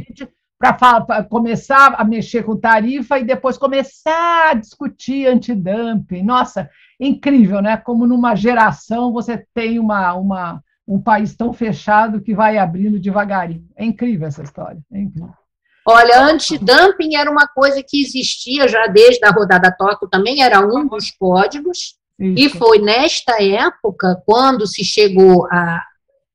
[0.58, 6.22] Para começar a mexer com tarifa e depois começar a discutir antidumping.
[6.22, 6.68] Nossa,
[6.98, 7.76] incrível, né?
[7.78, 13.64] Como numa geração você tem uma, uma, um país tão fechado que vai abrindo devagarinho.
[13.76, 14.80] É incrível essa história.
[14.92, 15.39] É incrível.
[15.86, 20.86] Olha, antidumping era uma coisa que existia já desde a rodada Tóquio, também era um
[20.86, 22.34] dos códigos, Isso.
[22.36, 25.82] e foi nesta época, quando se chegou a.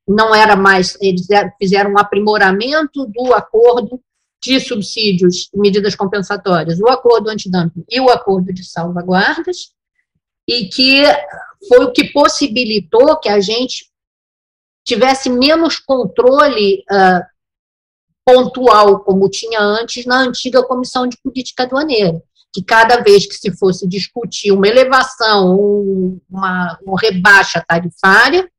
[0.08, 0.98] Não era mais.
[1.02, 1.26] Eles
[1.60, 4.00] fizeram um aprimoramento do acordo
[4.42, 9.74] de subsídios e medidas compensatórias, o acordo antidumping e o acordo de salvaguardas,
[10.48, 11.04] e que
[11.68, 13.90] foi o que possibilitou que a gente
[14.86, 17.26] tivesse menos controle uh,
[18.26, 23.56] pontual, como tinha antes na antiga Comissão de Política Aduaneira, que cada vez que se
[23.56, 25.56] fosse discutir uma elevação,
[26.30, 28.50] uma, uma rebaixa tarifária,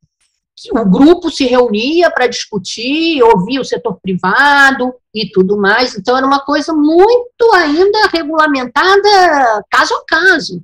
[0.72, 5.96] o grupo se reunia para discutir, ouvia o setor privado e tudo mais.
[5.96, 10.62] Então, era uma coisa muito ainda regulamentada caso a caso,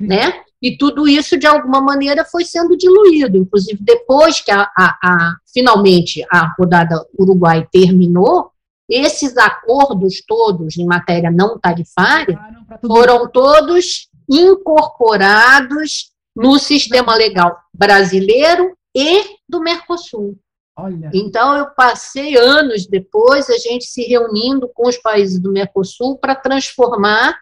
[0.00, 0.44] né?
[0.60, 3.36] E tudo isso, de alguma maneira, foi sendo diluído.
[3.36, 8.50] Inclusive, depois que a, a, a finalmente a rodada Uruguai terminou,
[8.88, 12.38] esses acordos todos em matéria não tarifária
[12.84, 20.38] foram todos incorporados no sistema legal brasileiro e do Mercosul.
[20.76, 21.10] Olha.
[21.12, 26.36] Então, eu passei anos depois, a gente se reunindo com os países do Mercosul para
[26.36, 27.36] transformar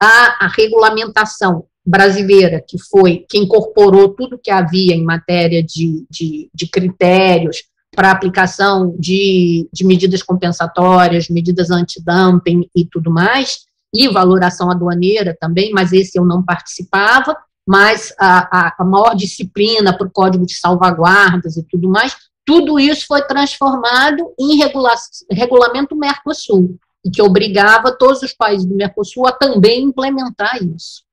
[0.00, 6.48] a, a regulamentação brasileira, que foi, que incorporou tudo que havia em matéria de, de,
[6.54, 13.60] de critérios para aplicação de, de medidas compensatórias, medidas antidumping e tudo mais,
[13.94, 20.06] e valoração aduaneira também, mas esse eu não participava, mas a, a, maior disciplina para
[20.06, 24.94] o Código de Salvaguardas e tudo mais, tudo isso foi transformado em regula
[25.30, 31.03] regulamento Mercosul, e que obrigava todos os países do Mercosul a também implementar isso.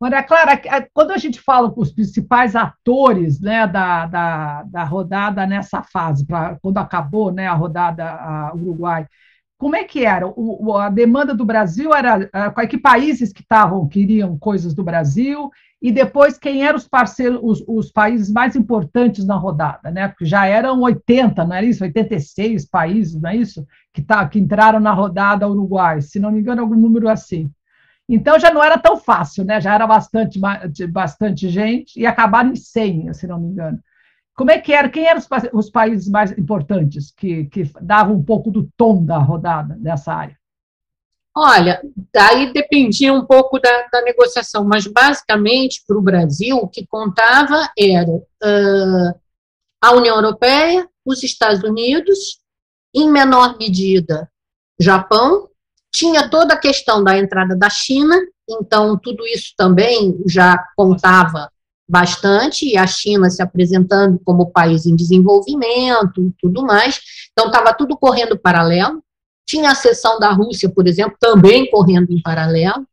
[0.00, 0.60] Maria Clara,
[0.94, 6.26] quando a gente fala com os principais atores né, da, da, da rodada nessa fase,
[6.26, 9.06] pra, quando acabou né, a rodada a Uruguai,
[9.58, 10.26] como é que era?
[10.26, 15.50] O, a demanda do Brasil era, era que países que estavam queriam coisas do Brasil
[15.82, 20.08] e depois quem eram os parceiros, os, os, países mais importantes na rodada, né?
[20.08, 21.84] Porque já eram 80, não era isso?
[21.84, 23.66] 86 países, não é isso?
[23.92, 27.50] Que, tá, que entraram na rodada Uruguai, se não me engano, algum número assim.
[28.12, 29.60] Então já não era tão fácil, né?
[29.60, 30.40] Já era bastante,
[30.88, 33.78] bastante gente e acabaram em 100, se não me engano.
[34.34, 34.88] Como é que era?
[34.88, 39.18] Quem eram os, os países mais importantes que, que davam um pouco do tom da
[39.18, 40.36] rodada nessa área?
[41.36, 41.80] Olha,
[42.12, 47.70] daí dependia um pouco da, da negociação, mas basicamente para o Brasil o que contava
[47.78, 49.20] era uh,
[49.80, 52.40] a União Europeia, os Estados Unidos,
[52.92, 54.28] em menor medida
[54.80, 55.49] Japão,
[55.92, 58.16] tinha toda a questão da entrada da China,
[58.48, 61.50] então tudo isso também já contava
[61.88, 67.00] bastante, e a China se apresentando como país em desenvolvimento e tudo mais,
[67.32, 69.02] então estava tudo correndo paralelo.
[69.46, 72.86] Tinha a seção da Rússia, por exemplo, também correndo em paralelo.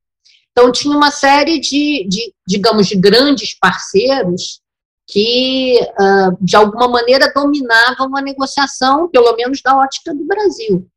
[0.51, 4.59] Então tinha uma série de, de digamos, de grandes parceiros
[5.07, 10.89] que, uh, de alguma maneira, dominavam a negociação, pelo menos da ótica do Brasil.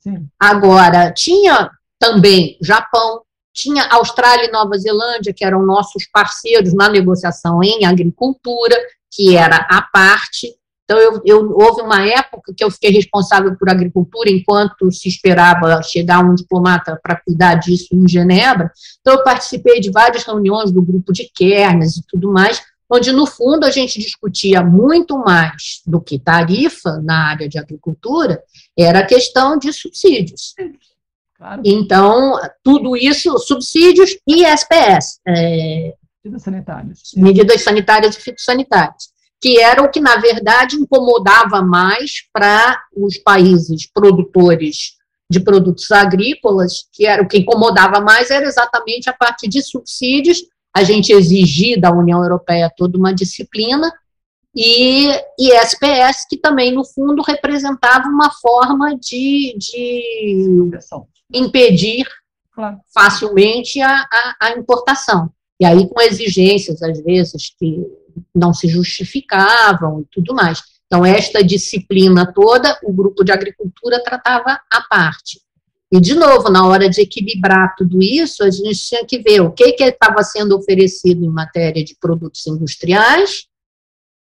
[0.00, 0.28] Sim.
[0.38, 7.62] Agora, tinha também Japão, tinha Austrália e Nova Zelândia, que eram nossos parceiros na negociação
[7.62, 8.76] em agricultura,
[9.10, 10.54] que era a parte.
[10.84, 15.80] Então, eu, eu, houve uma época que eu fiquei responsável por agricultura, enquanto se esperava
[15.82, 18.72] chegar um diplomata para cuidar disso em Genebra.
[19.00, 22.60] Então, eu participei de várias reuniões do grupo de Kernes e tudo mais,
[22.90, 28.42] onde, no fundo, a gente discutia muito mais do que tarifa na área de agricultura,
[28.76, 30.54] era a questão de subsídios.
[31.36, 31.62] Claro.
[31.64, 35.20] Então, tudo isso, subsídios e SPS.
[35.26, 37.00] É, medidas sanitárias.
[37.16, 39.10] Medidas sanitárias e fitossanitárias,
[39.40, 44.98] que era o que, na verdade, incomodava mais para os países produtores
[45.30, 50.42] de produtos agrícolas, que era o que incomodava mais era exatamente a parte de subsídios
[50.74, 53.92] a gente exigir da União Europeia toda uma disciplina,
[54.54, 60.70] e, e SPS, que também, no fundo, representava uma forma de, de
[61.32, 62.04] impedir
[62.52, 62.78] claro.
[62.92, 65.30] facilmente a, a, a, importação.
[65.60, 67.86] E aí, com exigências, às vezes, que
[68.34, 70.60] não se justificavam e tudo mais.
[70.86, 75.40] Então, esta disciplina toda, o grupo de agricultura tratava à parte.
[75.92, 79.50] E, de novo, na hora de equilibrar tudo isso, a gente tinha que ver o
[79.50, 83.46] que estava sendo oferecido em matéria de produtos industriais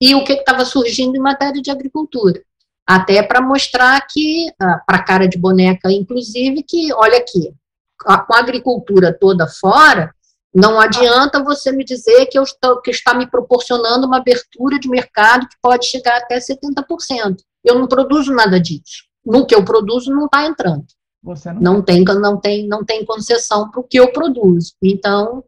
[0.01, 2.43] e o que estava surgindo em matéria de agricultura.
[2.87, 7.55] Até para mostrar que, ah, para a cara de boneca, inclusive, que, olha aqui,
[7.99, 10.13] com a agricultura toda fora,
[10.55, 14.89] não adianta você me dizer que, eu estou, que está me proporcionando uma abertura de
[14.89, 17.39] mercado que pode chegar até 70%.
[17.65, 19.05] Eu não produzo nada disso.
[19.25, 20.85] No que eu produzo não está entrando.
[21.25, 24.75] Você não, não tem, não tem, não tem concessão para o que eu produzo.
[24.83, 25.43] Então,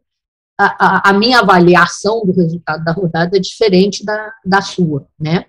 [0.58, 5.44] a, a, a, minha avaliação do resultado da rodada é diferente da, da sua, né?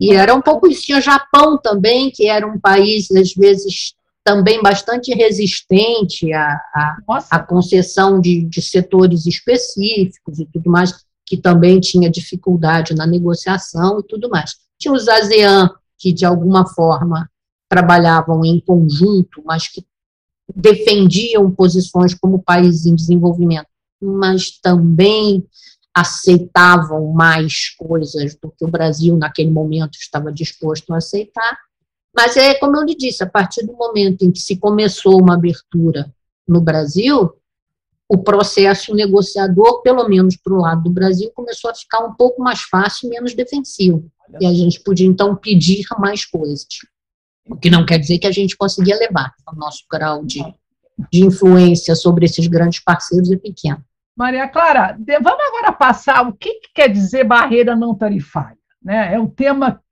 [0.00, 0.82] E era um pouco isso.
[0.82, 3.94] Tinha Japão também, que era um país, às vezes,
[4.24, 6.96] também bastante resistente à, à,
[7.30, 14.00] à concessão de, de setores específicos e tudo mais, que também tinha dificuldade na negociação
[14.00, 14.54] e tudo mais.
[14.78, 17.30] Tinha os ASEAN, que de alguma forma
[17.72, 19.82] trabalhavam em conjunto, mas que
[20.54, 23.66] defendiam posições como países em desenvolvimento,
[23.98, 25.42] mas também
[25.94, 31.56] aceitavam mais coisas do que o Brasil naquele momento estava disposto a aceitar.
[32.14, 35.32] Mas é como eu lhe disse, a partir do momento em que se começou uma
[35.32, 36.12] abertura
[36.46, 37.32] no Brasil,
[38.06, 42.42] o processo negociador, pelo menos para o lado do Brasil, começou a ficar um pouco
[42.42, 44.10] mais fácil e menos defensivo.
[44.38, 46.66] E a gente podia, então, pedir mais coisas.
[47.46, 49.32] O que não quer dizer que a gente conseguia levar.
[49.52, 50.42] O nosso grau de,
[51.10, 53.84] de influência sobre esses grandes parceiros é pequeno.
[54.16, 58.58] Maria Clara, vamos agora passar o que, que quer dizer barreira não tarifária.
[58.82, 59.14] Né?
[59.14, 59.82] É um tema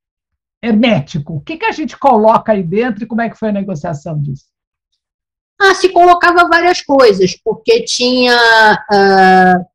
[0.62, 1.36] hermético.
[1.36, 4.20] O que, que a gente coloca aí dentro e como é que foi a negociação
[4.20, 4.44] disso?
[5.60, 8.34] Ah, se colocava várias coisas, porque tinha
[8.90, 9.66] uh,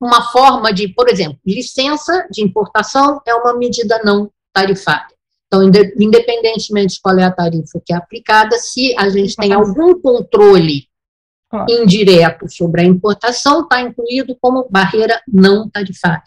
[0.00, 5.13] uma forma de, por exemplo, licença de importação é uma medida não tarifária.
[5.62, 10.00] Então, independentemente de qual é a tarifa que é aplicada, se a gente tem algum
[10.00, 10.88] controle
[11.68, 16.24] indireto sobre a importação, está incluído como barreira não tarifária.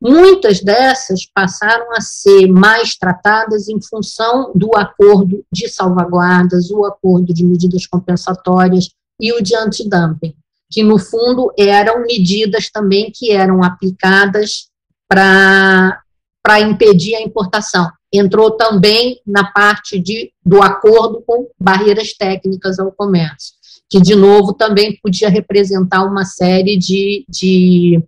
[0.00, 7.32] Muitas dessas passaram a ser mais tratadas em função do acordo de salvaguardas, o acordo
[7.32, 10.34] de medidas compensatórias e o de antidumping,
[10.70, 14.68] que no fundo eram medidas também que eram aplicadas
[15.08, 17.90] para impedir a importação.
[18.16, 23.54] Entrou também na parte de, do acordo com barreiras técnicas ao comércio,
[23.90, 28.00] que, de novo, também podia representar uma série de, de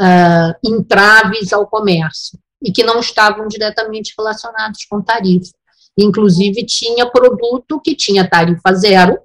[0.00, 5.52] uh, entraves ao comércio e que não estavam diretamente relacionados com tarifa.
[5.98, 9.18] Inclusive, tinha produto que tinha tarifa zero,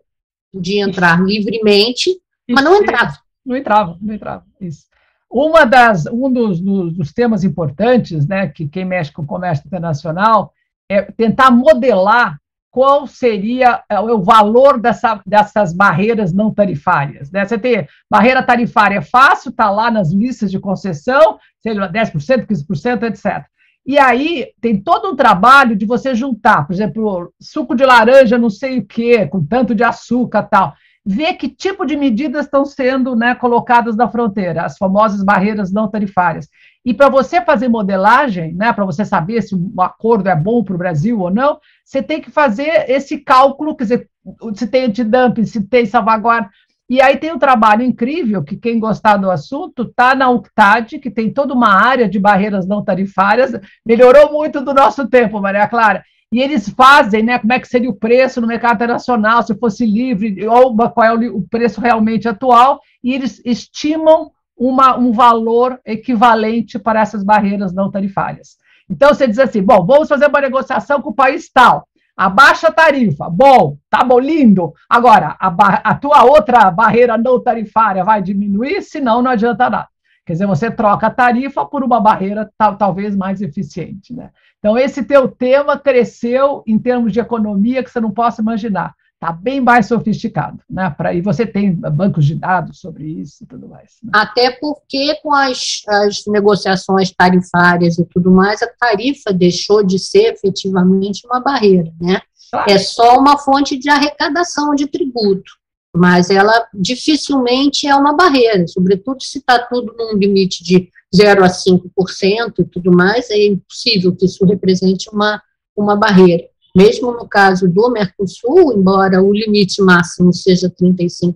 [0.51, 3.17] podia entrar livremente, mas não entrava.
[3.45, 4.45] Não entrava, não entrava.
[4.59, 4.88] Isso.
[5.31, 9.65] Uma das, um dos, dos, dos, temas importantes, né, que quem mexe com o comércio
[9.67, 10.53] internacional,
[10.89, 12.39] é tentar modelar
[12.71, 17.31] qual seria é, o valor dessa, dessas barreiras não tarifárias.
[17.31, 17.45] Né?
[17.45, 23.03] Você tem barreira tarifária é fácil, está lá nas listas de concessão, seja 10%, 15%,
[23.03, 23.45] etc.
[23.85, 28.49] E aí tem todo um trabalho de você juntar, por exemplo, suco de laranja, não
[28.49, 30.73] sei o quê, com tanto de açúcar tal.
[31.11, 35.89] Ver que tipo de medidas estão sendo né, colocadas na fronteira, as famosas barreiras não
[35.89, 36.47] tarifárias.
[36.85, 40.75] E para você fazer modelagem, né, para você saber se o acordo é bom para
[40.75, 44.09] o Brasil ou não, você tem que fazer esse cálculo, quer dizer,
[44.53, 46.47] se tem antidumping, se tem salvaguarda.
[46.87, 51.09] E aí tem um trabalho incrível, que quem gostar do assunto, está na UCTAD, que
[51.09, 53.51] tem toda uma área de barreiras não tarifárias,
[53.83, 56.03] melhorou muito do nosso tempo, Maria Clara.
[56.31, 59.85] E eles fazem, né, como é que seria o preço no mercado internacional, se fosse
[59.85, 66.77] livre, ou qual é o preço realmente atual, e eles estimam uma, um valor equivalente
[66.77, 68.57] para essas barreiras não tarifárias.
[68.89, 71.87] Então, você diz assim: bom, vamos fazer uma negociação com o país tal.
[72.17, 73.29] Abaixa a tarifa.
[73.29, 74.73] Bom, tá bom, lindo.
[74.89, 75.47] Agora, a,
[75.89, 79.87] a tua outra barreira não tarifária vai diminuir, senão não adianta nada.
[80.25, 84.13] Quer dizer, você troca a tarifa por uma barreira tal, talvez mais eficiente.
[84.13, 84.29] Né?
[84.59, 89.33] Então, esse teu tema cresceu em termos de economia que você não possa imaginar está
[89.33, 90.89] bem mais sofisticado, né?
[90.89, 93.97] Pra, e você tem bancos de dados sobre isso e tudo mais.
[94.01, 94.11] Né?
[94.13, 100.33] Até porque com as, as negociações tarifárias e tudo mais, a tarifa deixou de ser
[100.33, 102.21] efetivamente uma barreira, né?
[102.49, 102.71] Claro.
[102.71, 105.51] É só uma fonte de arrecadação de tributo,
[105.95, 111.47] mas ela dificilmente é uma barreira, sobretudo se está tudo num limite de 0 a
[111.47, 115.41] 5% e tudo mais, é impossível que isso represente uma,
[115.75, 116.45] uma barreira.
[116.75, 121.35] Mesmo no caso do Mercosul, embora o limite máximo seja 35%,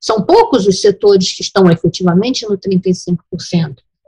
[0.00, 3.16] são poucos os setores que estão efetivamente no 35%.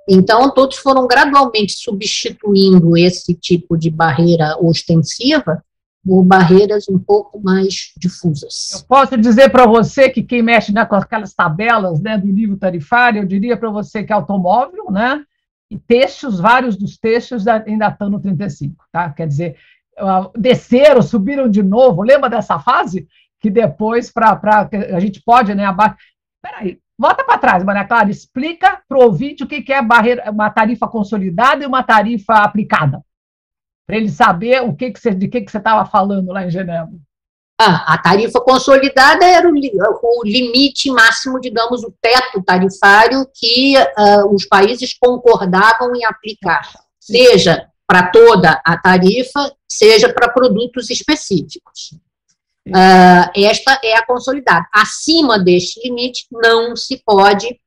[0.09, 5.65] Então, todos foram gradualmente substituindo esse tipo de barreira ostensiva
[6.05, 8.73] por barreiras um pouco mais difusas.
[8.75, 12.59] Eu posso dizer para você que quem mexe né, com aquelas tabelas né, do nível
[12.59, 15.25] tarifário, eu diria para você que é automóvel, né?
[15.71, 19.11] E textos, vários dos textos ainda estão no 35, tá?
[19.11, 19.57] Quer dizer,
[20.37, 22.03] desceram, subiram de novo.
[22.03, 23.09] Lembra dessa fase?
[23.41, 25.65] Que depois, para a gente pode, né?
[25.65, 25.97] Abaixo.
[26.43, 30.51] Peraí, volta para trás, Maria Clara, explica para o ouvinte o que é barreira, uma
[30.51, 33.03] tarifa consolidada e uma tarifa aplicada
[33.87, 36.51] para ele saber o que, que você, de que, que você estava falando lá em
[36.51, 36.95] Genebra.
[37.61, 44.35] Ah, a tarifa consolidada era o, o, limite máximo, digamos, o teto tarifário que uh,
[44.35, 46.69] os países concordavam em aplicar,
[46.99, 51.93] seja para toda a tarifa, seja para produtos específicos.
[52.67, 54.67] Uh, esta é a consolidada.
[54.73, 57.61] Acima deste limite, não se pode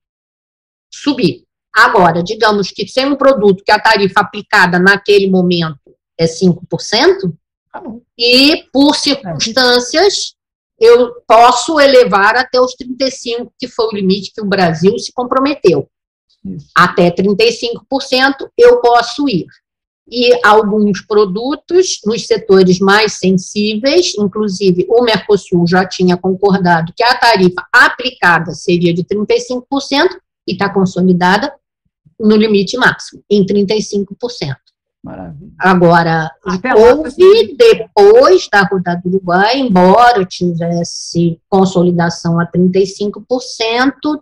[0.91, 1.45] subir.
[1.73, 5.86] Agora, digamos que sem um produto que a tarifa aplicada naquele momento
[6.17, 7.33] é 5%,
[7.71, 7.83] tá
[8.17, 10.35] e por circunstâncias
[10.79, 15.89] eu posso elevar até os 35%, que foi o limite que o Brasil se comprometeu.
[16.45, 16.67] Isso.
[16.75, 19.47] Até 35% eu posso ir.
[20.09, 27.17] E alguns produtos nos setores mais sensíveis, inclusive o Mercosul já tinha concordado que a
[27.17, 29.63] tarifa aplicada seria de 35%
[30.47, 31.53] e está consolidada
[32.17, 34.55] no limite máximo, em 35%.
[35.03, 35.51] Maravilha.
[35.59, 36.31] Agora,
[36.77, 43.21] houve, depois da rodada do Uruguai, embora tivesse consolidação a 35%,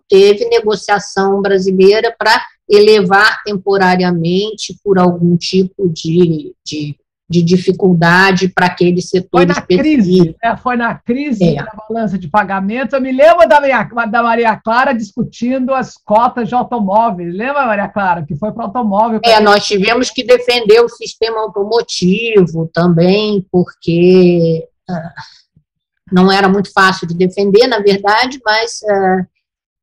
[0.08, 6.98] teve negociação brasileira para elevar temporariamente por algum tipo de, de
[7.28, 10.58] de dificuldade para aquele setor Foi na crise, né?
[10.58, 11.64] foi na crise é.
[11.64, 12.94] da balança de pagamentos.
[12.94, 17.34] Eu me lembro da, minha, da Maria Clara discutindo as cotas de automóveis.
[17.34, 19.20] Lembra, Maria Clara, que foi para o automóvel?
[19.24, 27.08] É, nós tivemos que defender o sistema automotivo também, porque uh, não era muito fácil
[27.08, 29.26] de defender, na verdade, mas uh,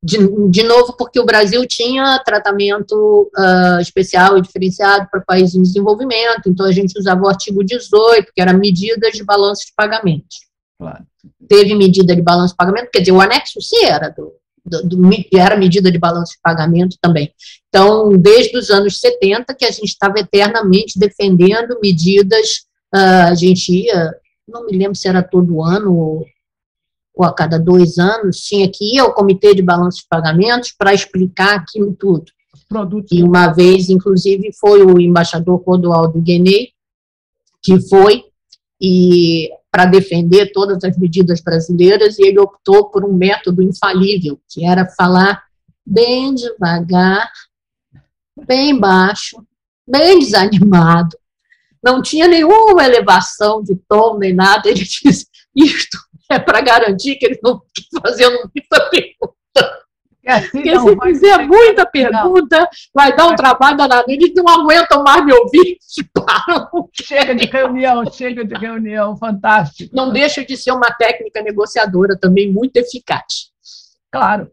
[0.05, 0.19] de,
[0.51, 6.49] de novo, porque o Brasil tinha tratamento uh, especial e diferenciado para países em desenvolvimento,
[6.49, 10.41] então a gente usava o artigo 18, que era medidas de balanço de pagamentos.
[10.77, 11.05] Claro.
[11.49, 14.33] Teve medida de balanço de pagamento, quer dizer, o anexo C era do,
[14.67, 17.33] do, do, era medida de balanço de pagamento também.
[17.69, 23.73] Então, desde os anos 70, que a gente estava eternamente defendendo medidas, uh, a gente
[23.73, 24.13] ia,
[24.49, 26.25] não me lembro se era todo ano
[27.15, 30.95] ou a cada dois anos, tinha que ir ao Comitê de Balanço de Pagamentos para
[30.95, 32.25] explicar aquilo tudo.
[33.11, 36.71] E uma vez, inclusive, foi o embaixador Rodoaldo Guenei,
[37.63, 38.25] que foi
[38.81, 44.67] e para defender todas as medidas brasileiras, e ele optou por um método infalível, que
[44.67, 45.43] era falar
[45.85, 47.31] bem devagar,
[48.47, 49.43] bem baixo,
[49.89, 51.17] bem desanimado,
[51.83, 55.99] não tinha nenhuma elevação de tom nem nada, ele disse, isto
[56.33, 59.83] é para garantir que eles não estão fazendo muita pergunta.
[60.25, 62.69] É assim, Porque não, se fizer muita pergunta, não.
[62.95, 64.05] vai dar um trabalho danado.
[64.09, 65.79] Eles não aguentam mais me ouvir,
[66.15, 66.89] param.
[66.95, 69.95] Chega de reunião, chega de reunião, fantástico.
[69.95, 73.51] Não deixa de ser uma técnica negociadora também muito eficaz.
[74.13, 74.49] Claro.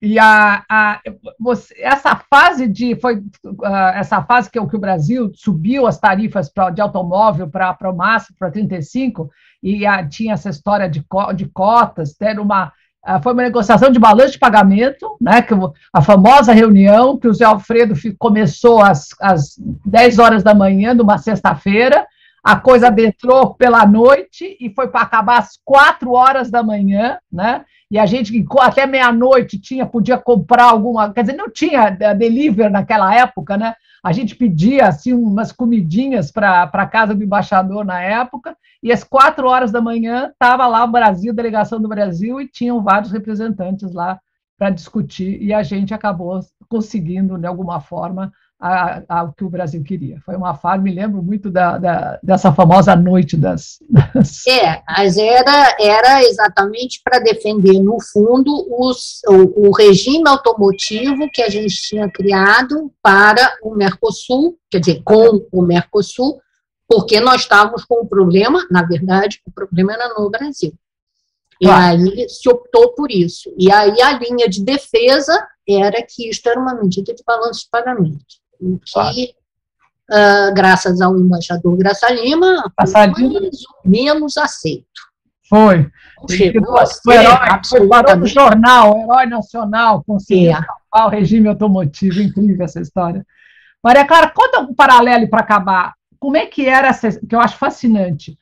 [0.00, 1.00] E a, a,
[1.38, 6.48] você, essa fase de foi uh, essa fase que, que o Brasil subiu as tarifas
[6.48, 9.28] pra, de automóvel para o máximo para 35
[9.60, 12.72] e a, tinha essa história de, de cotas, ter uma
[13.08, 15.52] uh, foi uma negociação de balanço de pagamento, né, que
[15.92, 21.18] a famosa reunião que o Zé Alfredo começou às, às 10 horas da manhã, numa
[21.18, 22.06] sexta-feira,
[22.42, 27.64] a coisa adentrou pela noite e foi para acabar às quatro horas da manhã, né?
[27.90, 32.70] E a gente até meia-noite tinha, podia comprar alguma, quer dizer, não tinha eh, delivery
[32.70, 33.74] naquela época, né?
[34.04, 39.02] A gente pedia assim umas comidinhas para a casa do embaixador na época, e às
[39.02, 43.92] quatro horas da manhã estava lá o Brasil, delegação do Brasil, e tinham vários representantes
[43.92, 44.20] lá
[44.58, 50.20] para discutir, e a gente acabou conseguindo, de alguma forma, ao que o Brasil queria.
[50.26, 54.44] Foi uma fase, me lembro muito da, da dessa famosa noite das, das...
[54.48, 61.40] É, mas era, era exatamente para defender, no fundo, os, o, o, regime automotivo que
[61.40, 66.40] a gente tinha criado para o Mercosul, quer dizer, com o Mercosul,
[66.88, 70.72] porque nós estávamos com um problema, na verdade, o problema era no Brasil.
[71.60, 71.96] E claro.
[71.96, 73.52] aí se optou por isso.
[73.56, 77.68] E aí a linha de defesa era que isto era uma medida de balanço de
[77.70, 79.34] pagamento que,
[80.10, 85.08] uh, graças ao embaixador Graça Lima, foi mais ou menos aceito.
[85.48, 85.90] Foi.
[86.28, 91.06] Chegou a ser herói, no jornal, herói nacional, conseguiu é.
[91.06, 92.20] o regime automotivo.
[92.20, 93.24] Incrível essa história.
[93.82, 95.94] Maria Clara, conta um paralelo para acabar.
[96.18, 98.36] Como é que era essa, que eu acho fascinante,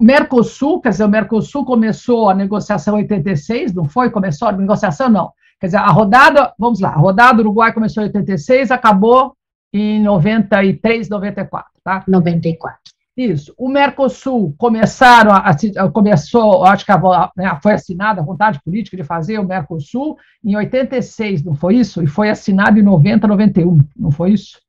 [0.00, 4.10] Mercosul, quer dizer, o Mercosul começou a negociação em 86, não foi?
[4.10, 5.32] Começou a negociação, não.
[5.58, 9.35] Quer dizer, a rodada, vamos lá, a rodada do Uruguai começou em 86, acabou
[9.76, 12.04] em 93, 94, tá?
[12.06, 12.78] 94.
[13.16, 13.54] Isso.
[13.56, 18.96] O Mercosul começaram a, a começou, acho que a, né, foi assinada a vontade política
[18.96, 22.02] de fazer o Mercosul em 86, não foi isso?
[22.02, 24.60] E foi assinado em 90, 91, não foi isso?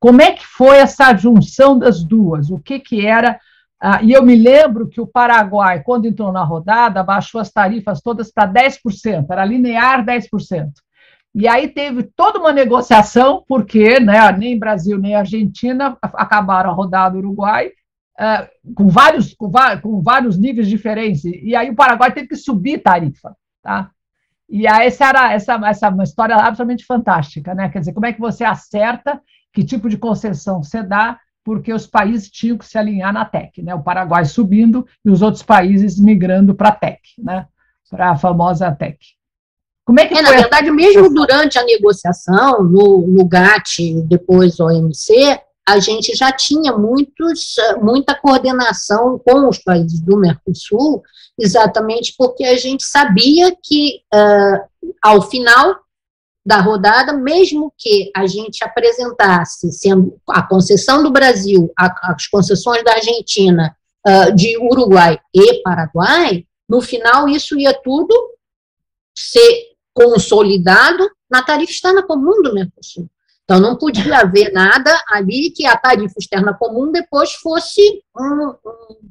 [0.00, 2.50] Como é que foi essa junção das duas?
[2.50, 3.38] O que que era
[3.84, 8.00] ah, e eu me lembro que o Paraguai, quando entrou na rodada, baixou as tarifas
[8.00, 10.70] todas para 10%, era linear 10%.
[11.34, 17.16] E aí teve toda uma negociação, porque né, nem Brasil nem Argentina acabaram a rodada
[17.16, 17.70] Uruguai,
[18.18, 21.24] ah, com, vários, com, com, vários níveis diferentes.
[21.24, 23.34] E aí o Paraguai teve que subir tarifa.
[23.62, 23.90] Tá?
[24.48, 27.54] E aí essa era essa, essa uma história absolutamente fantástica.
[27.54, 27.68] Né?
[27.70, 29.20] Quer dizer, como é que você acerta,
[29.52, 33.62] que tipo de concessão você dá porque os países tinham que se alinhar na TEC,
[33.62, 33.74] né?
[33.74, 37.46] O Paraguai subindo e os outros países migrando para a TEC, né?
[37.90, 38.98] Para a famosa TEC.
[39.84, 45.40] Como é que é, na verdade, mesmo durante a negociação, no, no GATT, depois OMC,
[45.66, 51.02] a gente já tinha muitos, muita coordenação com os países do Mercosul,
[51.38, 55.76] exatamente porque a gente sabia que, uh, ao final,
[56.44, 62.82] da rodada, mesmo que a gente apresentasse, sendo a concessão do Brasil, a, as concessões
[62.82, 63.76] da Argentina,
[64.06, 68.14] uh, de Uruguai e Paraguai, no final isso ia tudo
[69.16, 73.08] ser consolidado na tarifa externa comum do Mercosul.
[73.44, 79.10] Então, não podia haver nada ali que a tarifa externa comum depois fosse um, um,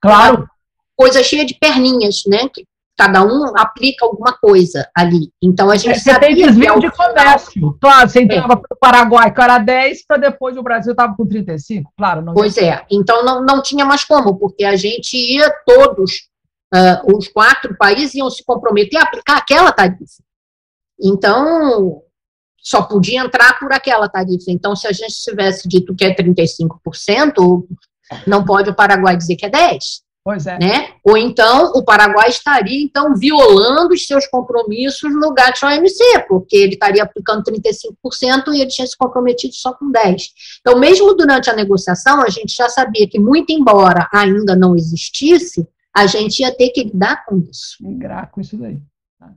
[0.00, 0.48] claro.
[0.96, 2.48] coisa cheia de perninhas, né?
[2.48, 2.66] Que
[2.96, 5.32] cada um aplica alguma coisa ali.
[5.42, 7.76] Então a gente você tem desvio de comércio.
[7.80, 8.56] Claro, você entrava é.
[8.56, 12.22] para o Paraguai com era 10, para depois o Brasil estava com 35, claro.
[12.22, 16.28] Não pois é, então não, não tinha mais como, porque a gente ia todos,
[16.72, 20.22] uh, os quatro países iam se comprometer a aplicar aquela tarifa.
[21.00, 22.02] Então,
[22.58, 24.50] só podia entrar por aquela tarifa.
[24.50, 27.66] Então, se a gente tivesse dito que é 35%,
[28.26, 30.02] não pode o Paraguai dizer que é 10%.
[30.24, 30.56] Pois é.
[30.56, 30.90] Né?
[31.02, 37.02] Ou então o Paraguai estaria então violando os seus compromissos no GATT-OMC, porque ele estaria
[37.02, 40.28] aplicando 35% e ele tinha se comprometido só com 10%.
[40.60, 45.66] Então, mesmo durante a negociação, a gente já sabia que, muito embora ainda não existisse,
[45.94, 47.76] a gente ia ter que lidar com isso.
[47.80, 48.80] Migrar com isso daí.
[49.18, 49.32] Tá?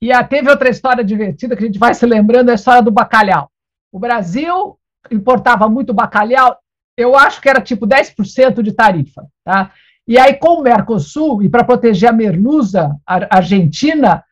[0.00, 2.90] E a, teve outra história divertida que a gente vai se lembrando, a história do
[2.90, 3.50] bacalhau.
[3.90, 4.78] O Brasil
[5.10, 6.58] importava muito bacalhau,
[6.96, 9.72] eu acho que era tipo 10% de tarifa, tá?
[10.06, 14.22] E aí, com o Mercosul, e para proteger a merluza a argentina,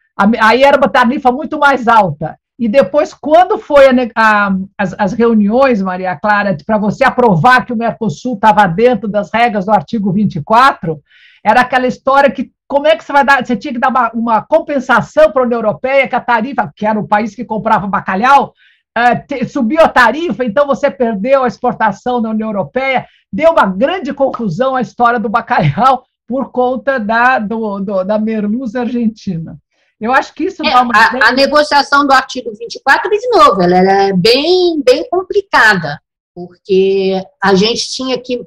[0.40, 2.38] aí era uma tarifa muito mais alta.
[2.58, 7.72] E depois, quando foi a, a, as, as, reuniões, Maria Clara, para você aprovar que
[7.72, 11.02] o Mercosul estava dentro das regras do artigo 24,
[11.44, 13.44] era aquela história que como é que você vai dar?
[13.44, 16.86] Você tinha que dar uma, uma compensação para a União Europeia, que a tarifa, que
[16.86, 18.54] era o país que comprava bacalhau,
[18.96, 24.12] uh, subiu a tarifa, então você perdeu a exportação na União Europeia deu uma grande
[24.12, 29.58] confusão a história do bacalhau por conta da, do, do, da merluza argentina.
[29.98, 30.92] Eu acho que isso é, dá uma.
[30.94, 36.00] A, a, negociação do artigo 24, de novo, ela é bem, bem complicada,
[36.34, 38.44] porque a gente tinha que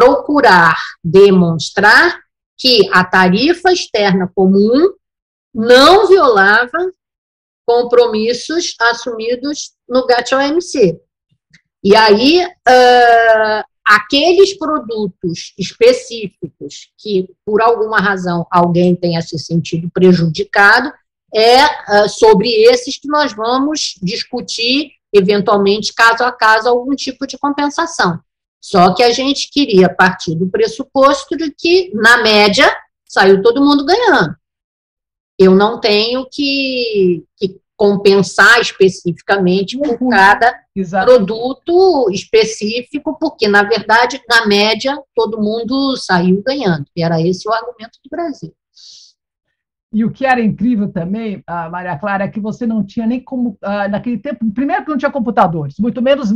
[0.00, 2.18] procurar demonstrar
[2.56, 4.94] que a tarifa externa comum
[5.54, 6.90] não violava
[7.66, 10.98] compromissos assumidos no GATT-OMC.
[11.84, 20.90] E aí, uh, aqueles produtos específicos que, por alguma razão, alguém tenha se sentido prejudicado,
[21.34, 27.36] é uh, sobre esses que nós vamos discutir, eventualmente, caso a caso, algum tipo de
[27.36, 28.18] compensação.
[28.60, 32.70] Só que a gente queria partir do pressuposto de que, na média,
[33.06, 34.36] saiu todo mundo ganhando.
[35.38, 40.10] Eu não tenho que, que compensar especificamente por uhum.
[40.10, 40.54] cada
[41.02, 46.84] produto específico, porque, na verdade, na média, todo mundo saiu ganhando.
[46.94, 48.54] E era esse o argumento do Brasil.
[49.92, 53.58] E o que era incrível também, Maria Clara, é que você não tinha nem como,
[53.60, 56.32] ah, naquele tempo, primeiro que não tinha computadores, muito menos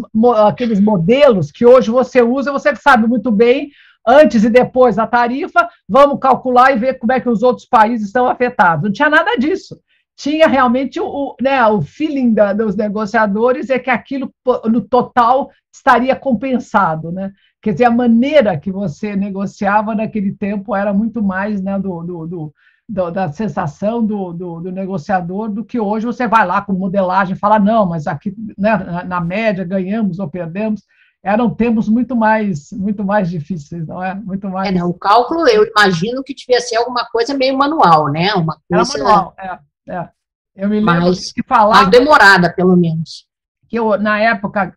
[0.47, 3.71] aqueles modelos que hoje você usa, você sabe muito bem,
[4.07, 8.09] antes e depois da tarifa, vamos calcular e ver como é que os outros países
[8.09, 8.85] estão afetados.
[8.85, 9.79] Não tinha nada disso
[10.17, 14.33] tinha realmente o, né, o feeling da, dos negociadores é que aquilo
[14.71, 17.33] no total estaria compensado, né?
[17.61, 22.27] Quer dizer, a maneira que você negociava naquele tempo era muito mais né, do, do,
[22.27, 22.55] do,
[22.89, 27.35] do da sensação do, do, do, negociador do que hoje você vai lá com modelagem
[27.35, 30.83] e fala, não, mas aqui né, na, na média ganhamos ou perdemos.
[31.23, 34.15] eram tempos muito mais, muito mais difíceis, não é?
[34.15, 34.69] Muito mais.
[34.69, 38.35] É, não, o cálculo, eu imagino que devia ser alguma coisa meio manual, né?
[38.35, 38.93] Uma coisa.
[38.99, 39.59] Era manual, é,
[39.95, 40.09] é.
[40.55, 41.83] Eu me lembro mais, que falava.
[41.83, 43.27] Mais demorada, pelo menos.
[43.75, 44.73] Que eu, na época,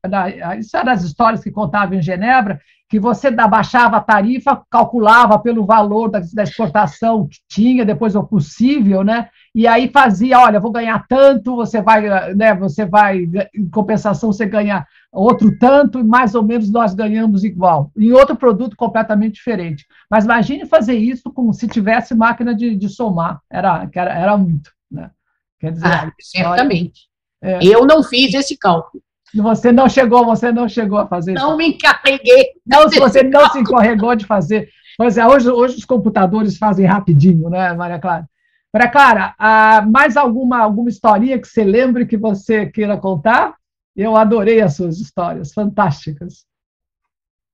[0.58, 5.68] isso eram as histórias que contavam em Genebra, que você baixava a tarifa, calculava pelo
[5.68, 9.30] valor da, da exportação que tinha, depois o possível, né?
[9.54, 12.56] E aí fazia, olha, vou ganhar tanto, você vai, né?
[12.56, 17.92] Você vai, em compensação, você ganha outro tanto, e mais ou menos nós ganhamos igual.
[17.96, 19.86] Em outro produto completamente diferente.
[20.10, 24.72] Mas imagine fazer isso como se tivesse máquina de, de somar, era, era, era muito,
[24.90, 25.12] né?
[25.60, 27.08] Quer dizer, ah, certamente.
[27.42, 27.60] É.
[27.66, 29.04] Eu não fiz esse cálculo.
[29.36, 31.58] Você não chegou, você não chegou a fazer Não isso.
[31.58, 32.52] me encarreguei.
[32.66, 34.70] Não, se você não se encarregou de fazer.
[34.98, 38.28] Pois é, hoje, hoje os computadores fazem rapidinho, né, Maria Clara?
[38.74, 43.56] Maria Clara, ah, mais alguma, alguma historinha que você lembre que você queira contar?
[43.96, 46.46] Eu adorei as suas histórias, fantásticas.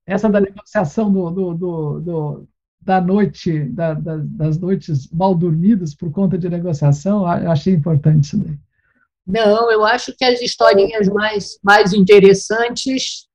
[0.05, 2.47] Essa da negociação do, do, do, do
[2.81, 8.25] da noite, da, da, das noites mal dormidas por conta de negociação, eu achei importante
[8.25, 8.57] isso daí.
[9.25, 13.27] Não, eu acho que as historinhas mais, mais interessantes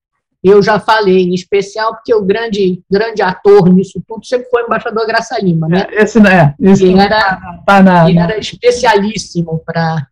[0.43, 4.67] eu já falei, em especial porque o grande, grande ator nisso tudo sempre foi o
[4.67, 5.87] embaixador Graça Lima, né?
[5.91, 6.55] É, esse não é.
[6.61, 10.07] Esse ele era, tá, tá na, ele era especialíssimo para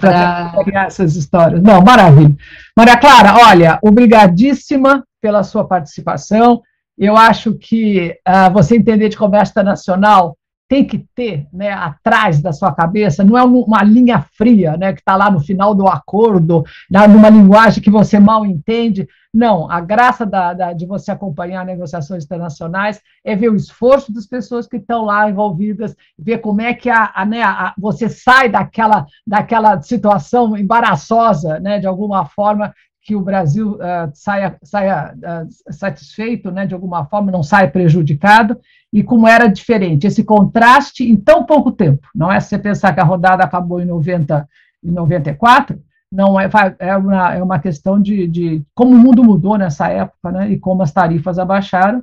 [0.00, 1.62] para essas histórias.
[1.62, 2.34] Não, maravilha.
[2.76, 6.60] Maria Clara, olha, obrigadíssima pela sua participação.
[6.98, 10.36] Eu acho que uh, você entender de comércio internacional
[10.68, 15.00] tem que ter né, atrás da sua cabeça, não é uma linha fria né, que
[15.00, 19.06] está lá no final do acordo, numa linguagem que você mal entende.
[19.32, 24.26] Não, a graça da, da, de você acompanhar negociações internacionais é ver o esforço das
[24.26, 28.48] pessoas que estão lá envolvidas, ver como é que a, a, né, a, você sai
[28.48, 32.72] daquela, daquela situação embaraçosa, né, de alguma forma,
[33.06, 38.58] que o Brasil uh, saia, saia uh, satisfeito, né, de alguma forma, não saia prejudicado,
[38.92, 42.40] e como era diferente, esse contraste em tão pouco tempo, não é?
[42.40, 44.48] Se você pensar que a rodada acabou em 90,
[44.82, 45.80] em 94,
[46.10, 46.50] não é,
[46.80, 50.58] é, uma, é uma questão de, de como o mundo mudou nessa época, né, e
[50.58, 52.02] como as tarifas abaixaram.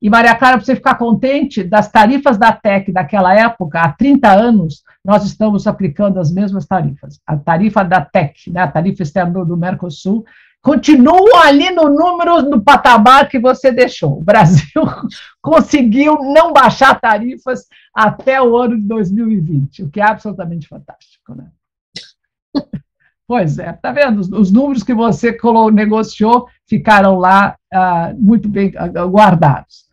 [0.00, 4.32] E, Maria Clara, para você ficar contente, das tarifas da TEC daquela época, há 30
[4.32, 7.18] anos, nós estamos aplicando as mesmas tarifas.
[7.26, 10.22] A tarifa da TEC, né, a tarifa externa do Mercosul,
[10.60, 14.18] continuam ali no número, no patamar que você deixou.
[14.18, 14.82] O Brasil
[15.40, 21.46] conseguiu não baixar tarifas até o ano de 2020, o que é absolutamente fantástico, né?
[23.26, 24.20] Pois é, tá vendo?
[24.20, 25.36] Os, os números que você
[25.70, 29.87] negociou ficaram lá ah, muito bem ah, guardados.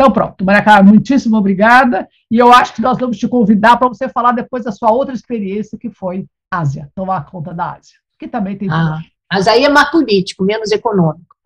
[0.00, 2.08] Então, pronto, Maria Clara, muitíssimo obrigada.
[2.30, 5.14] E eu acho que nós vamos te convidar para você falar depois da sua outra
[5.14, 8.70] experiência, que foi Ásia, tomar conta da Ásia, que também tem.
[8.70, 8.98] Ah,
[9.30, 11.36] mas aí é mais político, menos econômico.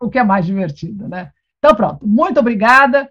[0.00, 1.30] O que é mais divertido, né?
[1.58, 2.06] Então, pronto.
[2.06, 3.06] Muito obrigada.